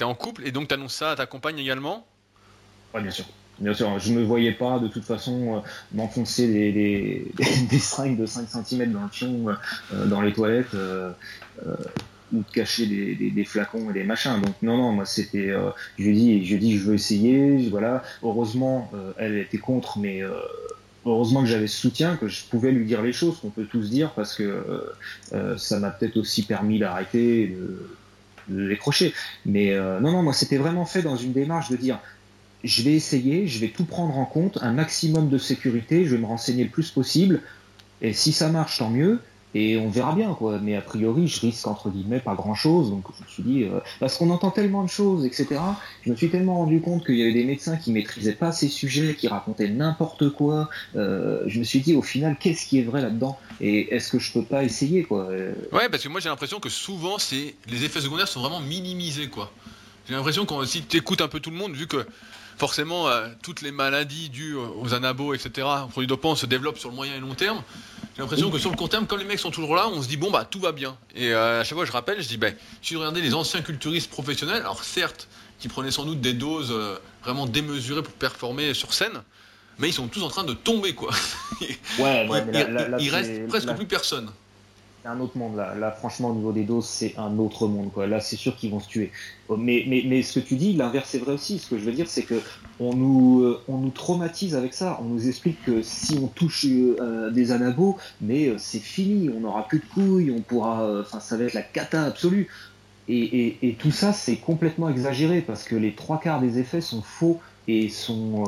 [0.05, 2.07] en, couple et donc tu annonces ça à ta compagne également?
[2.95, 3.27] Oui, bien sûr.
[3.59, 5.61] Bien sûr, je ne me voyais pas de toute façon euh,
[5.93, 7.33] m'enfoncer des, des,
[7.71, 9.47] de 5 cm dans le pion,
[10.07, 10.75] dans les toilettes
[12.33, 14.41] ou cacher des, des, flacons et des machins.
[14.41, 18.03] Donc non, non, moi c'était, euh, je dis, je dis, je veux essayer, voilà.
[18.23, 20.31] Heureusement, euh, elle était contre, mais euh,
[21.05, 23.91] heureusement que j'avais ce soutien, que je pouvais lui dire les choses qu'on peut tous
[23.91, 24.65] dire, parce que
[25.57, 27.89] ça m'a peut-être aussi permis d'arrêter, de,
[28.49, 29.15] de décrocher.
[29.47, 31.99] Mais non, non, moi c'était vraiment fait dans une démarche de dire,
[32.65, 36.21] je vais essayer, je vais tout prendre en compte, un maximum de sécurité, je vais
[36.21, 37.41] me renseigner le plus possible,
[38.01, 39.21] et si ça marche, tant mieux.
[39.55, 40.59] Et on verra bien, quoi.
[40.59, 42.91] Mais a priori, je risque, entre guillemets, pas grand-chose.
[42.91, 45.61] Donc je me suis dit, euh, parce qu'on entend tellement de choses, etc.
[46.05, 48.69] Je me suis tellement rendu compte qu'il y avait des médecins qui maîtrisaient pas ces
[48.69, 50.71] sujets, qui racontaient n'importe quoi.
[50.97, 53.39] Euh, je me suis dit, au final, qu'est-ce qui est vrai là-dedans?
[53.61, 55.29] Et est-ce que je peux pas essayer, quoi?
[55.73, 59.29] Ouais, parce que moi j'ai l'impression que souvent, c'est les effets secondaires sont vraiment minimisés,
[59.29, 59.51] quoi.
[60.09, 62.05] J'ai l'impression que si tu écoutes un peu tout le monde, vu que
[62.57, 66.91] forcément euh, toutes les maladies dues aux anabos, etc., aux produits dopants se développent sur
[66.91, 67.63] le moyen et long terme,
[68.15, 70.09] j'ai l'impression que sur le court terme, quand les mecs sont toujours là, on se
[70.09, 70.97] dit bon bah tout va bien.
[71.15, 73.63] Et euh, à chaque fois je rappelle, je dis ben si vous regardez les anciens
[73.63, 78.75] culturistes professionnels, alors certes, qui prenaient sans doute des doses euh, vraiment démesurées pour performer
[78.75, 79.23] sur scène,
[79.79, 81.13] mais ils sont tous en train de tomber quoi.
[81.99, 82.27] Ouais,
[82.99, 84.31] il, reste presque plus personne
[85.05, 85.75] un autre monde là.
[85.75, 87.91] Là, franchement, au niveau des doses, c'est un autre monde.
[87.93, 88.07] Quoi.
[88.07, 89.11] Là, c'est sûr qu'ils vont se tuer.
[89.51, 91.59] Mais, mais, mais ce que tu dis, l'inverse est vrai aussi.
[91.59, 92.41] Ce que je veux dire, c'est que
[92.81, 94.99] on nous, euh, on nous traumatise avec ça.
[95.03, 99.29] On nous explique que si on touche euh, des anabos, mais euh, c'est fini.
[99.29, 100.31] On n'aura plus de couilles.
[100.31, 101.01] On pourra.
[101.01, 102.49] Enfin, ça va être la cata absolue.
[103.09, 107.41] Et, tout ça, c'est complètement exagéré parce que les trois quarts des effets sont faux
[107.69, 108.45] et sont,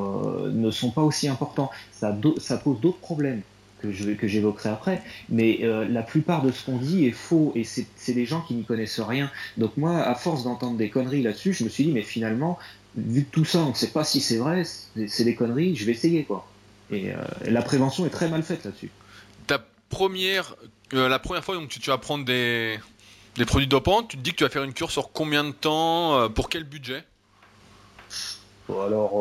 [0.46, 1.70] ne sont pas aussi importants.
[1.92, 2.12] Ça
[2.56, 3.42] pose d'autres problèmes
[3.88, 8.12] que j'évoquerai après, mais euh, la plupart de ce qu'on dit est faux et c'est
[8.12, 9.30] des gens qui n'y connaissent rien.
[9.56, 12.58] Donc moi, à force d'entendre des conneries là-dessus, je me suis dit, mais finalement,
[12.96, 15.84] vu que tout ça, on ne sait pas si c'est vrai, c'est des conneries, je
[15.84, 16.46] vais essayer quoi.
[16.90, 17.16] Et euh,
[17.46, 18.90] la prévention est très mal faite là-dessus.
[19.46, 20.56] Ta première,
[20.92, 22.78] euh, la première fois donc tu, tu vas prendre des,
[23.36, 25.52] des produits dopants, tu te dis que tu vas faire une cure sur combien de
[25.52, 27.04] temps, pour quel budget?
[28.68, 29.12] Alors,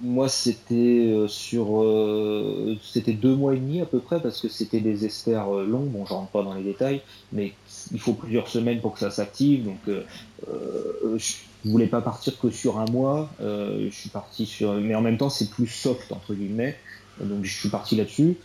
[0.00, 4.48] moi, c'était euh, sur, euh, c'était deux mois et demi à peu près parce que
[4.48, 5.86] c'était des esters euh, longs.
[5.86, 7.00] Bon, je rentre pas dans les détails,
[7.32, 7.52] mais
[7.92, 9.64] il faut plusieurs semaines pour que ça s'active.
[9.64, 10.02] Donc, euh,
[11.16, 11.34] je
[11.64, 13.30] voulais pas partir que sur un mois.
[13.40, 16.76] je suis parti sur, mais en même temps, c'est plus soft entre guillemets.
[17.20, 18.36] Donc, je suis parti là-dessus.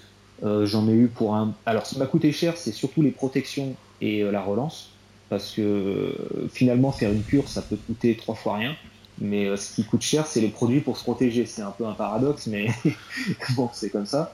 [0.42, 1.54] J'en ai eu pour un.
[1.66, 4.90] Alors, ce qui m'a coûté cher, c'est surtout les protections et la relance,
[5.30, 6.16] parce que
[6.52, 8.76] finalement, faire une cure, ça peut coûter trois fois rien.
[9.20, 11.46] Mais euh, ce qui coûte cher, c'est les produits pour se protéger.
[11.46, 12.68] C'est un peu un paradoxe, mais
[13.56, 14.34] bon, c'est comme ça.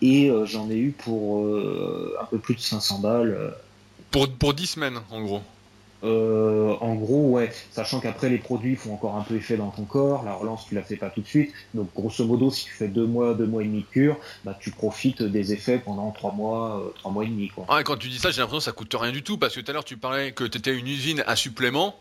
[0.00, 3.54] Et euh, j'en ai eu pour euh, un peu plus de 500 balles.
[4.10, 5.40] Pour, pour 10 semaines, en gros
[6.02, 7.50] En gros, ouais.
[7.70, 10.24] Sachant qu'après, les produits font encore un peu effet dans ton corps.
[10.24, 11.52] La relance, tu la fais pas tout de suite.
[11.72, 14.58] Donc, grosso modo, si tu fais deux mois, deux mois et demi de cure, bah,
[14.60, 17.48] tu profites des effets pendant trois mois, trois mois et demi.
[17.48, 17.64] Quoi.
[17.68, 19.38] Ah, et quand tu dis ça, j'ai l'impression que ça coûte rien du tout.
[19.38, 21.96] Parce que tout à l'heure, tu parlais que tu étais une usine à supplément.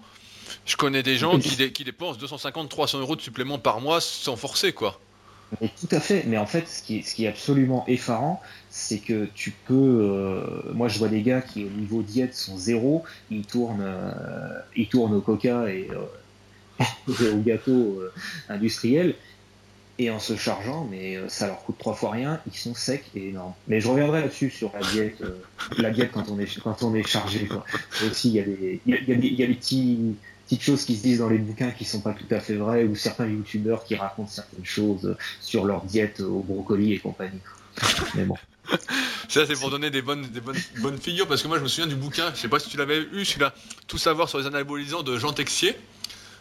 [0.65, 4.73] Je connais des gens qui, qui dépensent 250-300 euros de supplément par mois sans forcer,
[4.73, 4.99] quoi.
[5.59, 9.27] tout à fait, mais en fait, ce qui, ce qui est absolument effarant, c'est que
[9.33, 9.73] tu peux.
[9.73, 14.11] Euh, moi, je vois des gars qui, au niveau diète, sont zéro, ils tournent, euh,
[14.75, 18.01] ils tournent au coca et, euh, au gâteau
[18.47, 19.15] industriel,
[19.97, 23.29] et en se chargeant, mais ça leur coûte trois fois rien, ils sont secs et
[23.29, 23.53] énormes.
[23.67, 25.21] Mais je reviendrai là-dessus sur la diète,
[25.77, 27.45] la diète quand on est quand on est chargé.
[27.45, 27.65] Quoi.
[28.09, 30.15] Aussi, il y a des, il y a, il y a des petits
[30.51, 32.83] petites choses qui se disent dans les bouquins qui sont pas tout à fait vraies,
[32.83, 37.39] ou certains youtubeurs qui racontent certaines choses sur leur diète au brocoli et compagnie.
[38.15, 38.35] Mais bon.
[39.29, 41.69] Ça, c'est pour donner des bonnes, des bonnes, bonnes figures, parce que moi, je me
[41.69, 43.53] souviens du bouquin, je sais pas si tu l'avais eu, celui-là,
[43.87, 45.73] Tout savoir sur les anabolisants de Jean Texier,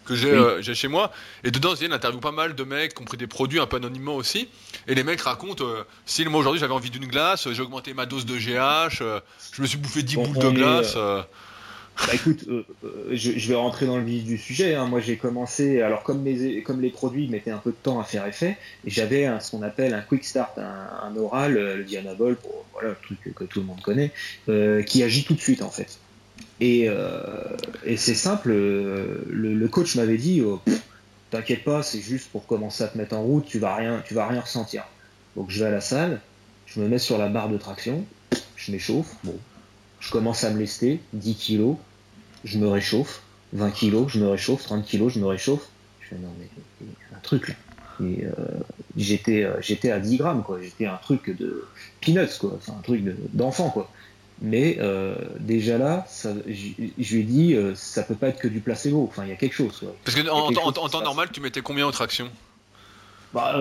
[0.06, 1.12] que euh, j'ai chez moi.
[1.44, 3.28] Et dedans, il y a une interview pas mal de mecs qui ont pris des
[3.28, 4.48] produits un peu anonymement aussi.
[4.88, 8.06] Et les mecs racontent euh, si moi aujourd'hui j'avais envie d'une glace, j'ai augmenté ma
[8.06, 9.20] dose de GH, euh,
[9.52, 10.96] je me suis bouffé 10 boules de glace.
[12.06, 14.74] Bah écoute, euh, euh, je, vais rentrer dans le vif du sujet.
[14.74, 14.86] Hein.
[14.86, 18.56] Moi j'ai commencé, alors comme, les produits mettaient un peu de temps à faire effet,
[18.86, 22.96] j'avais ce qu'on appelle un quick start, un, oral, euh, le Dianabol, pour, voilà, le
[23.02, 24.12] truc que, tout le monde connaît,
[24.84, 25.98] qui agit tout de suite en fait.
[26.60, 26.88] Et,
[27.84, 30.60] et c'est simple, le, coach m'avait dit, oh,
[31.30, 34.14] t'inquiète pas, c'est juste pour commencer à te mettre en route, tu vas rien, tu
[34.14, 34.84] vas rien ressentir.
[35.36, 36.20] Donc je vais à la salle,
[36.66, 38.04] je me mets sur la barre de traction,
[38.56, 39.36] je m'échauffe, bon,
[40.00, 41.76] je commence à me lester, 10 kilos,
[42.44, 43.22] je me réchauffe,
[43.52, 45.66] 20 kilos, je me réchauffe, 30 kilos, je me réchauffe.
[46.00, 46.46] Je fais, non, mais
[46.80, 47.54] il y a un truc là.
[48.02, 48.30] Et euh,
[48.96, 50.58] j'étais, euh, j'étais à 10 grammes, quoi.
[50.62, 51.66] J'étais un truc de
[52.00, 52.52] peanuts, quoi.
[52.56, 53.90] Enfin, un truc de- d'enfant, quoi.
[54.42, 58.48] Mais euh, déjà là, ça, je lui ai dit, euh, ça peut pas être que
[58.48, 59.06] du placebo.
[59.10, 59.76] Enfin, il y a quelque chose.
[59.80, 59.94] Quoi.
[60.02, 62.28] Parce que en, en- en temps normal, tu mettais combien aux tractions
[63.34, 63.52] Bah,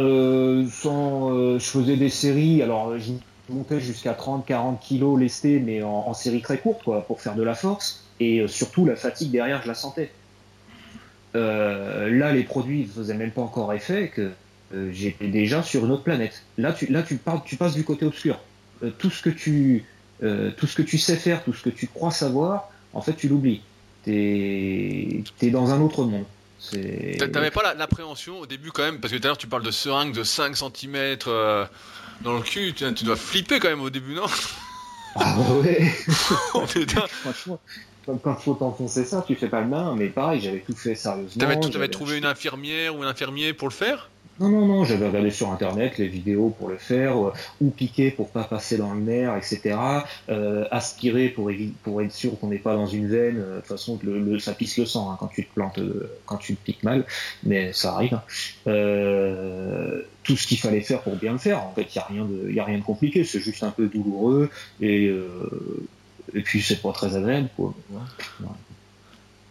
[0.72, 3.12] sans, je faisais des séries, alors je
[3.50, 7.44] montais jusqu'à 30-40 kilos lestés, mais en, en série très courte, quoi, pour faire de
[7.44, 8.06] la force.
[8.20, 10.12] Et euh, surtout, la fatigue derrière, je la sentais.
[11.36, 14.32] Euh, là, les produits ne faisaient même pas encore effet, que
[14.74, 16.44] euh, j'étais déjà sur une autre planète.
[16.58, 18.40] Là, tu, là, tu, parles, tu passes du côté obscur.
[18.84, 19.86] Euh, tout, ce que tu,
[20.22, 23.28] tout ce que tu sais faire, tout ce que tu crois savoir, en fait, tu
[23.28, 23.62] l'oublies.
[24.04, 26.26] T'es es dans un autre monde.
[27.32, 29.64] T'avais pas la- l'appréhension au début quand même Parce que tout à l'heure, tu parles
[29.64, 31.18] de seringues de 5 cm
[32.22, 32.74] dans le cul.
[32.74, 34.26] Tu, tu dois flipper quand même au début, non?
[35.16, 35.92] Ah ouais
[36.54, 37.06] Oh, putain.
[37.08, 37.60] Franchement,
[38.24, 41.40] quand faut t'enfoncer ça, tu fais pas le main, mais pareil, j'avais tout fait sérieusement.
[41.40, 44.10] T'avais t'avais j'avais trouvé une infirmière ou un infirmier pour le faire?
[44.40, 48.10] Non, non, non, j'avais regardé sur internet les vidéos pour le faire, euh, ou piquer
[48.10, 49.78] pour pas passer dans le nerf, etc.
[50.30, 53.38] Euh, aspirer pour, évi- pour être sûr qu'on n'est pas dans une veine.
[53.38, 55.78] euh, De toute façon, le, le- ça pisse le sang hein, quand tu te plantes,
[56.26, 57.06] quand tu te piques mal,
[57.44, 58.14] mais ça arrive.
[58.14, 58.24] hein.
[58.68, 61.64] Euh, tout ce qu'il fallait faire pour bien le faire.
[61.64, 63.24] En fait, il y a rien de, y a rien de compliqué.
[63.26, 65.28] C'est juste un peu douloureux et euh,
[66.34, 67.74] et puis c'est pas très agréable, quoi.
[67.92, 68.48] Ouais.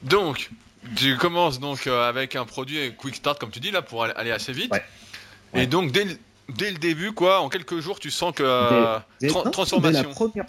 [0.02, 0.50] Donc,
[0.96, 4.30] tu commences donc euh, avec un produit Quick Start, comme tu dis, là, pour aller,
[4.30, 4.72] assez vite.
[4.72, 5.62] Ouais.
[5.62, 6.16] Et donc, dès le,
[6.56, 8.42] dès le début, quoi, en quelques jours, tu sens que.
[8.44, 10.02] euh, Dès- tra- non, transformation.
[10.02, 10.46] Dès la, première,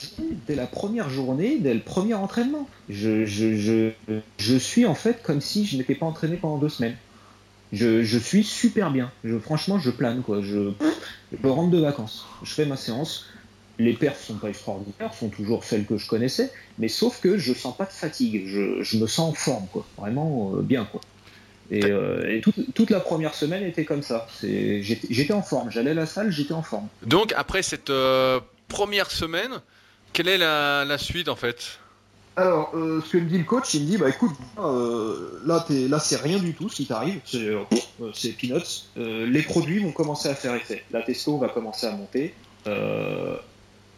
[0.48, 2.70] dès la première journée, dès le premier entraînement.
[2.90, 3.92] Je, je, je,
[4.38, 6.96] je suis en fait comme si je n'étais pas entraîné pendant deux semaines.
[7.72, 9.12] Je, je suis super bien.
[9.24, 10.22] Je, franchement, je plane.
[10.24, 10.42] Quoi.
[10.42, 10.72] Je,
[11.32, 12.26] je rentre de vacances.
[12.44, 13.26] Je fais ma séance.
[13.80, 17.54] Les perfs sont pas extraordinaires, sont toujours celles que je connaissais, mais sauf que je
[17.54, 18.44] sens pas de fatigue.
[18.46, 19.86] Je, je me sens en forme, quoi.
[19.98, 21.00] Vraiment euh, bien, quoi.
[21.72, 24.28] Et, euh, et toute, toute la première semaine était comme ça.
[24.40, 25.72] C'est- J'étais j'étais en forme.
[25.72, 26.88] J'allais à la salle, j'étais en forme.
[27.06, 29.62] Donc, après cette euh, première semaine,
[30.12, 31.80] quelle est la, la suite en fait?
[32.36, 35.64] Alors, euh, ce que me dit le coach, il me dit bah écoute, euh, là,
[35.68, 37.60] t'es- là c'est rien du tout ce qui t'arrive, c'est euh,
[38.14, 38.88] c'est peanuts.
[38.98, 40.84] Euh, les produits vont commencer à faire effet.
[40.92, 42.34] La testo va commencer à monter.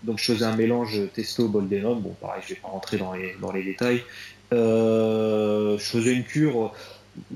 [0.04, 2.00] Donc je faisais un mélange testo boldenum.
[2.02, 4.02] Bon, pareil, je vais pas rentrer dans les dans les détails.
[4.54, 6.74] Euh, je faisais une cure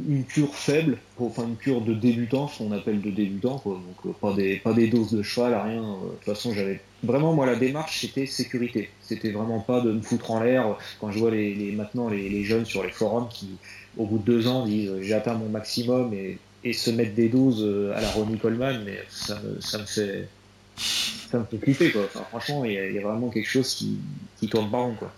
[0.07, 3.73] une cure faible, pour- enfin une cure de débutant, ce qu'on appelle de débutant, quoi.
[3.73, 5.83] donc euh, pas des pas des doses de cheval, rien.
[5.83, 8.89] euh, De toute façon, j'avais vraiment moi la démarche c'était sécurité.
[9.01, 10.77] C'était vraiment pas de me foutre en l'air.
[11.01, 13.49] Quand je vois les, les- maintenant les, les jeunes sur les forums qui
[13.97, 17.13] au bout de deux ans disent euh, j'ai atteint mon maximum et, et se mettre
[17.13, 17.63] des doses
[17.95, 20.29] à la Ronnie Coleman, mais ça ça me fait
[20.77, 22.07] ça me fait flipper quoi.
[22.29, 23.99] Franchement, il y, a, vraiment quelque chose qui,
[24.39, 25.13] qui tourne pas rond quoi.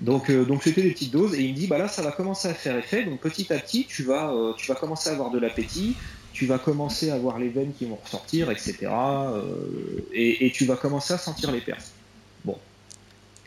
[0.00, 2.12] Donc euh, donc c'était des petites doses et il me dit bah là ça va
[2.12, 3.04] commencer à faire effet.
[3.04, 5.96] Donc petit à petit tu vas euh, tu vas commencer à avoir de l'appétit,
[6.32, 8.76] tu vas commencer à avoir les veines qui vont ressortir, etc.
[8.90, 9.42] euh,
[10.12, 11.90] et, tu vas commencer à sentir les perfs.
[12.44, 12.58] Bon.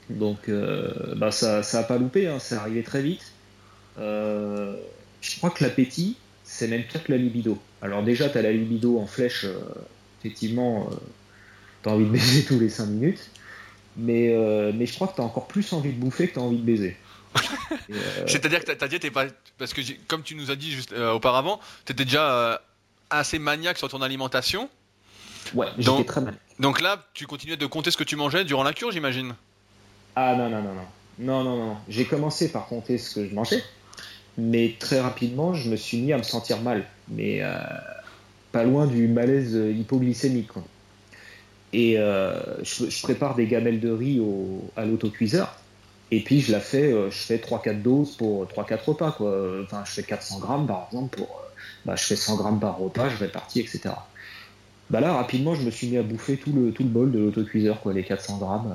[0.10, 3.32] Donc euh, bah ça ça a pas loupé, hein, c'est arrivé très vite.
[3.98, 7.60] Je crois que l'appétit c'est même pire que la libido.
[7.82, 9.45] Alors déjà t'as la libido en flèche,
[10.19, 10.89] effectivement.
[11.84, 13.30] T'as envie de baiser tous les 5 minutes,
[13.98, 16.58] mais, euh, mais je crois que t'as encore plus envie de bouffer que t'as envie
[16.58, 16.98] de baiser.
[17.92, 19.26] Euh, C'est-à-dire que ta- diète est pas.
[19.58, 22.62] Parce que, comme tu nous as dit juste euh, auparavant, tu étais déjà
[23.10, 24.70] assez maniaque sur ton alimentation.
[25.56, 26.36] ouais, j'étais très mal.
[26.60, 29.34] Donc là, tu continuais de compter ce que tu mangeais durant la cure, j'imagine
[30.15, 30.86] Ah non, non, non, non.
[31.20, 31.78] Non, non, non.
[31.88, 33.63] J'ai commencé par compter ce que je mangeais,
[34.38, 36.86] mais très rapidement, je me suis mis à me sentir mal.
[37.10, 37.42] Mais
[38.52, 40.48] pas loin du malaise hypoglycémique.
[40.50, 40.63] quoi.
[41.73, 45.55] Et euh, je, je prépare des gamelles de riz au, à l'autocuiseur.
[46.12, 49.12] Et puis je la fais, euh, je fais 3-4 doses pour 3-4 repas.
[49.12, 49.62] Quoi.
[49.63, 51.27] Enfin, je fais 400 grammes par exemple pour.
[51.27, 51.49] euh,
[51.86, 53.95] bah, je fais 100 grammes par repas, je répartis, etc.
[54.89, 57.19] Bah là, rapidement, je me suis mis à bouffer tout le, tout le bol de
[57.19, 58.71] l'autocuiseur, quoi, les 400 grammes.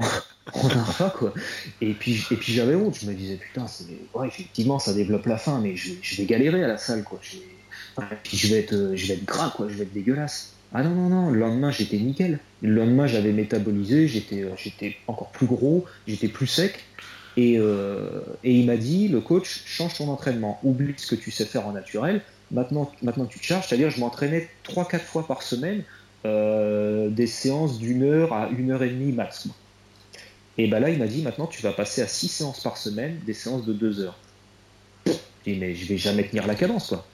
[0.00, 0.06] euh,
[0.52, 1.34] en un repas, quoi.
[1.80, 5.26] Et puis, et puis j'avais honte, je me disais, putain, c'est, ouais, effectivement, ça développe
[5.26, 7.18] la faim, mais je, je vais galérer à la salle, quoi.
[7.22, 7.38] Je
[8.24, 10.61] puis je vais, être, euh, je vais être gras, quoi, je vais être dégueulasse.
[10.74, 12.38] Ah non, non, non, le lendemain, j'étais nickel.
[12.62, 16.84] Le lendemain, j'avais métabolisé, j'étais, euh, encore plus gros, j'étais plus sec.
[17.36, 21.30] Et, euh, et il m'a dit, le coach, change ton entraînement, oublie ce que tu
[21.30, 25.42] sais faire en naturel, maintenant, maintenant tu te charges, c'est-à-dire je m'entraînais 3-4 fois par
[25.42, 25.82] semaine,
[26.24, 29.48] euh, des séances d'une heure à une heure et demie max.
[30.58, 33.18] Et ben là, il m'a dit, maintenant tu vas passer à 6 séances par semaine,
[33.26, 34.18] des séances de 2 heures.
[35.44, 37.06] Dis, mais je vais jamais tenir la cadence, quoi.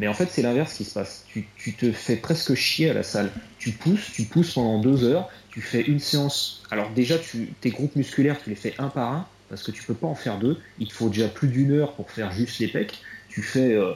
[0.00, 1.26] Mais en fait, c'est l'inverse qui se passe.
[1.28, 3.30] Tu, te fais presque chier à la salle.
[3.58, 6.62] Tu pousses, tu pousses pendant 2 heures, tu fais une séance.
[6.70, 9.82] Alors déjà, tu, tes groupes musculaires, tu les fais un par un, parce que tu
[9.82, 10.58] peux pas en faire deux.
[10.78, 12.94] Il te faut déjà plus d'une heure pour faire juste les pecs.
[13.28, 13.92] Tu fais, euh,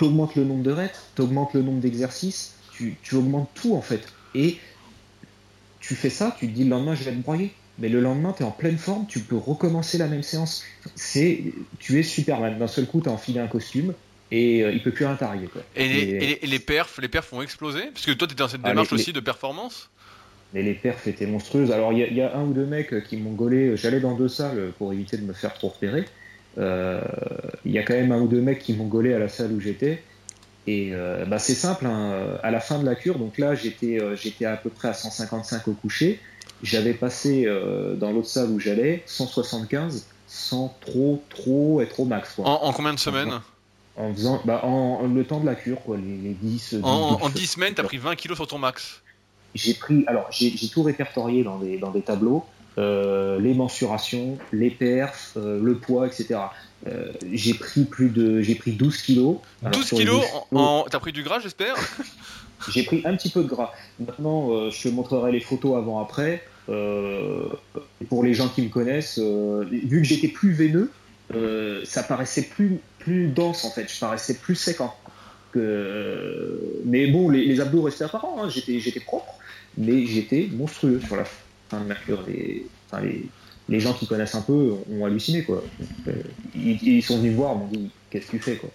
[0.00, 4.06] augmentes le nombre de reps, augmentes le nombre d'exercices, tu, tu augmentes tout en fait.
[4.36, 4.58] Et
[5.80, 7.52] tu fais ça, tu te dis le lendemain je vais te broyer.
[7.80, 10.64] Mais le lendemain, tu es en pleine forme, tu peux recommencer la même séance.
[10.94, 12.58] C'est, tu es Superman.
[12.58, 13.94] D'un seul coup, tu as enfilé un costume,
[14.30, 15.46] et euh, il peut plus rien t'arriver.
[15.46, 15.62] Quoi.
[15.74, 18.48] Et, les, et, les, perfs, les perfs vont exploser Parce que toi, tu étais dans
[18.48, 19.90] cette ah, démarche aussi de performance?
[20.54, 21.70] Mais les perfs étaient monstrueuses.
[21.72, 23.76] Alors, il y, y, a un ou deux mecs qui m'ont gaulé.
[23.76, 26.04] J'allais dans deux salles pour éviter de me faire trop repérer.
[26.58, 27.00] Euh,
[27.64, 29.52] il y a quand même un ou deux mecs qui m'ont gaulé à la salle
[29.52, 30.02] où j'étais.
[30.66, 32.38] Et euh, bah, c'est simple, hein.
[32.42, 35.66] à la fin de la cure, donc là j'étais j'étais à peu près à 155
[35.68, 36.20] au coucher.
[36.62, 37.46] J'avais passé
[37.96, 42.34] dans l'autre salle où j'allais 175 sans trop trop être au max.
[42.34, 42.46] Quoi.
[42.46, 43.40] En, combien de semaines?
[43.98, 47.46] En faisant bah, en, le temps de la cure, quoi, les, 10, En, en 10
[47.46, 49.02] semaines, t'as pris 20 kilos sur ton max
[49.54, 52.44] J'ai pris, alors j'ai tout répertorié dans des, dans des tableaux,
[52.78, 56.38] euh, les mensurations, les perfs, euh, le poids, etc.
[56.86, 59.38] Euh, j'ai pris plus de, j'ai pris 12 kilos.
[59.72, 61.74] 12 kilos en, T'as pris du gras, j'espère?
[62.72, 63.72] J'ai pris un petit peu de gras.
[64.00, 66.42] Maintenant, je te montrerai les photos avant-après.
[66.66, 70.90] pour les gens qui me connaissent, vu que j'étais plus veineux,
[71.84, 74.90] ça paraissait plus plus dense en fait, je paraissais plus séquent.
[75.52, 76.60] Que...
[76.84, 78.50] Mais bon, les, abdos restaient apparents, hein.
[78.50, 79.34] j'étais, j'étais propre,
[79.78, 81.24] mais j'étais monstrueux sur la
[81.70, 82.22] fin de ma cure.
[82.28, 82.66] Les,
[83.68, 85.62] les, gens qui connaissent un peu ont halluciné quoi.
[86.08, 86.12] Euh,
[86.54, 88.70] ils, sont venus voir, m'ont dit qu'est-ce que tu fais quoi?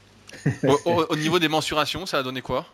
[1.10, 2.65] au, niveau des mensurations, ça a donné quoi?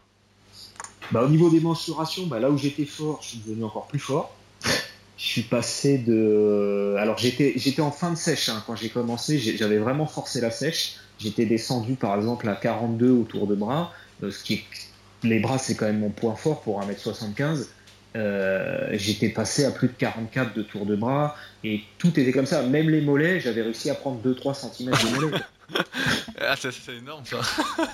[1.12, 4.00] Bah, Au niveau des mensurations, bah, là où j'étais fort, je suis devenu encore plus
[4.00, 4.34] fort.
[4.64, 6.96] Je suis passé de.
[6.98, 8.64] Alors j'étais, j'étais en fin de sèche hein.
[8.66, 10.96] quand j'ai commencé, j'avais vraiment forcé la sèche.
[11.20, 14.64] J'étais descendu par exemple à 42 autour de bras, euh, ce qui
[15.24, 17.68] les bras c'est quand même mon point fort pour 1m75.
[18.16, 22.46] Euh, j'étais passé à plus de 44 de tour de bras et tout était comme
[22.48, 22.64] ça.
[22.64, 25.38] Même les mollets, j'avais réussi à prendre 2-3 cm de mollets.
[26.42, 27.40] ah, c'est énorme ça.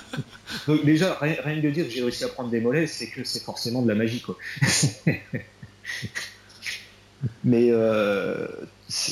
[0.67, 3.43] Donc, déjà, rien, de dire que j'ai réussi à prendre des mollets, c'est que c'est
[3.43, 4.37] forcément de la magie quoi.
[7.43, 8.47] Mais euh,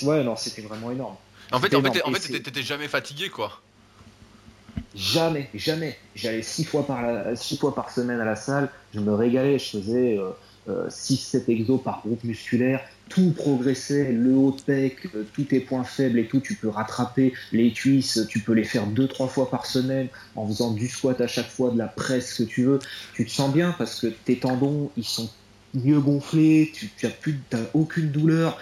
[0.03, 1.15] ouais, non, c'était vraiment énorme.
[1.51, 3.61] En fait, en fait, en fait, t'étais jamais fatigué quoi.
[4.95, 5.97] Jamais, jamais.
[6.15, 8.69] J'allais six fois par semaine à la salle.
[8.93, 9.57] Je me régalais.
[9.57, 10.19] Je faisais
[10.67, 12.79] 6-7 euh, euh, exos par groupe musculaire.
[13.09, 17.33] Tout progressait, le haut pec, euh, tous tes points faibles et tout, tu peux rattraper
[17.51, 21.19] les cuisses, tu peux les faire deux trois fois par semaine en faisant du squat
[21.21, 22.79] à chaque fois, de la presse, que tu veux.
[23.13, 25.29] Tu te sens bien parce que tes tendons, ils sont
[25.73, 27.39] mieux gonflés, tu, tu as plus,
[27.73, 28.57] aucune douleur,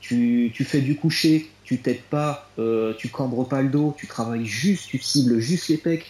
[0.00, 4.46] tu fais du coucher, tu t'aides pas, euh, tu cambres pas le dos, tu travailles
[4.46, 6.06] juste, tu cibles juste les pecs,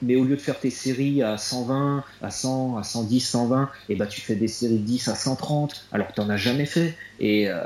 [0.00, 3.96] mais au lieu de faire tes séries à 120, à 100, à 110, 120, et
[3.96, 6.64] bah tu fais des séries de 10 à 130, alors que tu n'en as jamais
[6.64, 7.64] fait, et, euh,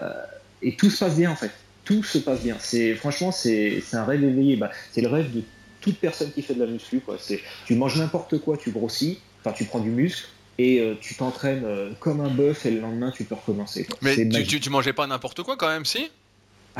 [0.63, 1.53] et, tout se passe bien en fait,
[1.85, 2.57] tout se passe bien.
[2.59, 5.45] C'est franchement c'est un rêve éveillé, bah, c'est le rêve de
[5.81, 7.19] toute personne qui fait de la muscu quoi.
[7.21, 10.27] C'est tu manges n'importe quoi, tu grossis, enfin tu prends du muscle,
[10.59, 11.65] et euh, tu t'entraînes
[12.01, 13.87] comme un bœuf et le lendemain tu peux recommencer.
[14.03, 16.11] Mais tu, tu, tu, mangeais pas n'importe quoi quand même, si?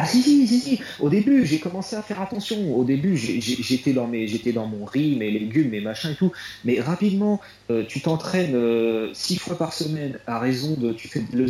[0.01, 0.81] Ah si, si, si, si.
[1.01, 2.79] Au début, j'ai commencé à faire attention.
[2.79, 6.31] Au début, j'étais dans, j'étais dans mon riz, mes légumes, mes machins et tout.
[6.65, 10.93] Mais rapidement, euh, tu t'entraînes euh, six fois par semaine à raison de...
[10.93, 11.47] Tu fais le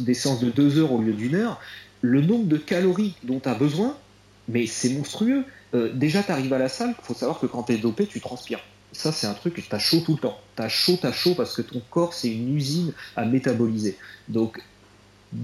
[0.00, 1.60] des séances de deux heures au lieu d'une heure.
[2.00, 3.96] Le nombre de calories dont tu as besoin,
[4.48, 5.44] mais c'est monstrueux.
[5.74, 8.06] Euh, déjà, tu arrives à la salle, il faut savoir que quand tu es dopé,
[8.06, 8.64] tu transpires.
[8.90, 10.38] Ça, c'est un truc, tu as chaud tout le temps.
[10.56, 13.96] Tu as chaud, tu as chaud parce que ton corps, c'est une usine à métaboliser.
[14.28, 14.60] Donc,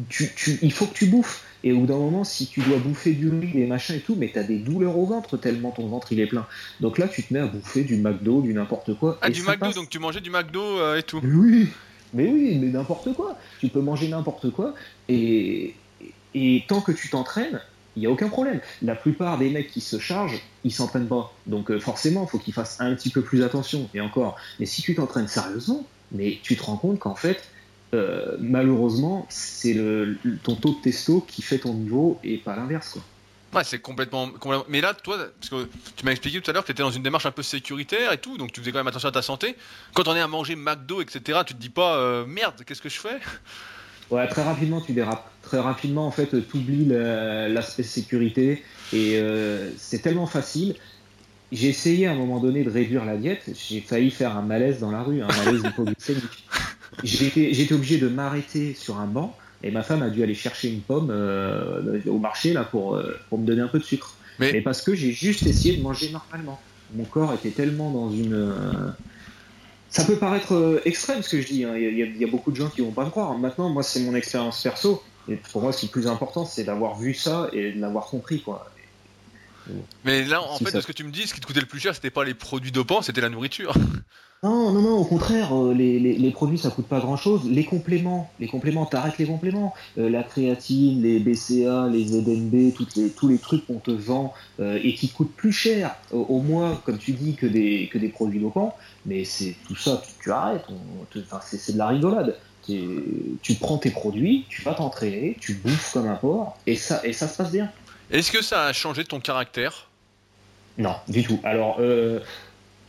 [0.09, 1.45] tu, tu, il faut que tu bouffes.
[1.65, 4.15] Et au bout d'un moment, si tu dois bouffer du riz, des machins et tout,
[4.17, 6.47] mais t'as des douleurs au ventre tellement ton ventre il est plein.
[6.81, 9.19] Donc là, tu te mets à bouffer du McDo, du n'importe quoi.
[9.23, 11.69] Ah, du McDo, donc tu mangeais du McDo euh, et tout Oui,
[12.15, 13.37] mais oui, mais n'importe quoi.
[13.59, 14.75] Tu peux manger n'importe quoi.
[15.09, 15.75] Et,
[16.35, 17.61] et tant que tu t'entraînes,
[17.97, 18.61] il n'y a aucun problème.
[18.83, 21.35] La plupart des mecs qui se chargent, ils s'entraînent pas.
[21.47, 23.89] Donc euh, forcément, il faut qu'ils fassent un petit peu plus attention.
[23.95, 27.43] Et encore, mais si tu t'entraînes sérieusement, mais tu te rends compte qu'en fait,
[27.95, 32.91] euh, malheureusement, c'est le, ton taux de testo qui fait ton niveau et pas l'inverse.
[32.91, 33.03] Quoi.
[33.55, 34.29] Ouais, c'est complètement,
[34.69, 36.91] Mais là, toi, parce que tu m'as expliqué tout à l'heure que tu étais dans
[36.91, 39.23] une démarche un peu sécuritaire et tout, donc tu faisais quand même attention à ta
[39.23, 39.57] santé.
[39.95, 42.91] Quand on est à manger McDo, etc., tu te dis pas euh, merde, qu'est-ce que
[42.91, 43.19] je fais?
[44.11, 45.31] Ouais, très rapidement, tu dérapes.
[45.43, 50.77] Très rapidement, en fait, tu oublies l'aspect sécurité et euh, c'est tellement facile.
[51.51, 54.81] J'ai essayé à un moment donné de réduire la diète, j'ai failli faire un malaise
[54.81, 56.45] dans la rue, un malaise hypoglycémique.
[57.05, 60.81] J'étais obligé de m'arrêter sur un banc et ma femme a dû aller chercher une
[60.81, 64.15] pomme euh, au marché là pour, euh, pour me donner un peu de sucre.
[64.39, 66.61] Mais, parce que j'ai juste essayé de manger normalement.
[66.95, 68.35] Mon corps était tellement dans une.
[68.35, 68.91] Euh,
[69.89, 71.65] ça peut paraître extrême ce que je dis.
[71.65, 71.77] Hein.
[71.77, 73.37] Il, y a, beaucoup de gens qui vont pas me croire.
[73.37, 75.03] Maintenant, moi, c'est mon expérience perso.
[75.29, 78.07] Et pour moi, ce qui est plus important, c'est d'avoir vu ça et de l'avoir
[78.07, 78.41] compris.
[78.43, 78.71] Quoi.
[80.05, 81.67] Mais là, en fait, de ce que tu me dis, ce qui te coûtait le
[81.67, 83.75] plus cher, c'était pas les produits dopants, c'était la nourriture.
[84.45, 87.51] Non, non, non, au contraire, euh, les, les, les, produits ça coûte pas grand chose.
[87.51, 89.75] Les compléments, les compléments, t'arrêtes les compléments.
[89.99, 94.33] Euh, la créatine, les BCA, les ZNB, toutes les, tous les trucs qu'on te vend
[94.61, 98.11] euh, et qui coûtent plus cher au, mois, comme tu dis, que des, que des
[98.11, 98.77] produits dopants.
[99.07, 100.67] Mais c'est tout ça, tu, arrêtes.
[101.43, 102.37] c'est de la rigolade.
[102.63, 107.13] Tu prends tes produits, tu vas t'entraîner, tu bouffes comme un porc et ça, et
[107.13, 107.73] ça se passe bien.
[108.11, 109.89] Est-ce que ça a changé ton caractère?
[110.79, 111.41] Non, du tout.
[111.45, 111.81] Alors,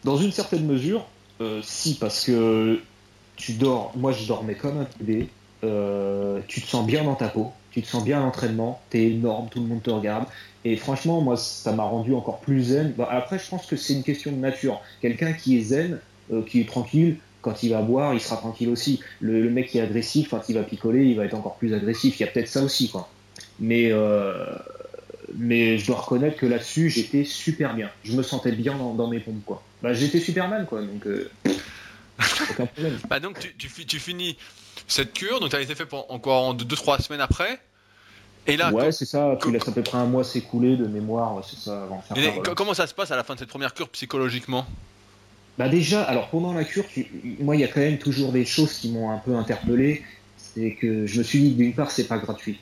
[0.03, 1.05] dans une certaine mesure,
[1.41, 2.79] euh, si, parce que
[3.35, 3.93] tu dors.
[3.95, 5.29] Moi, je dormais comme un bébé.
[5.63, 9.07] Euh, tu te sens bien dans ta peau, tu te sens bien à l'entraînement, t'es
[9.07, 10.25] énorme, tout le monde te regarde.
[10.63, 12.93] Et franchement, moi, ça m'a rendu encore plus zen.
[13.09, 14.81] après, je pense que c'est une question de nature.
[15.01, 15.99] Quelqu'un qui est zen,
[16.31, 19.01] euh, qui est tranquille, quand il va boire, il sera tranquille aussi.
[19.19, 22.19] Le, mec qui est agressif, quand il va picoler, il va être encore plus agressif.
[22.19, 23.09] Il y a peut-être ça aussi, quoi.
[23.59, 23.91] Mais,
[25.37, 27.89] mais je dois reconnaître que là-dessus, j'étais super bien.
[28.03, 29.63] Je me sentais bien dans, mes pompes, quoi.
[29.81, 31.29] Bah, j'étais Superman, quoi, donc euh,
[32.51, 32.97] aucun problème.
[33.09, 34.37] bah, donc tu, tu, finis
[34.87, 37.59] cette cure, donc tu as été fait pour encore 2-3 semaines après.
[38.47, 39.37] Et là, ouais, c'est ça.
[39.41, 41.83] Tu laisses à peu près un mois s'écouler de mémoire, c'est ça.
[41.83, 42.03] Avant
[42.55, 44.65] Comment ça se passe à la fin de cette première cure psychologiquement?
[45.57, 46.85] Bah déjà, alors pendant la cure,
[47.41, 50.03] moi il y a quand même toujours des choses qui m'ont un peu interpellé.
[50.37, 52.59] C'est que je me suis dit d'une part c'est pas gratuit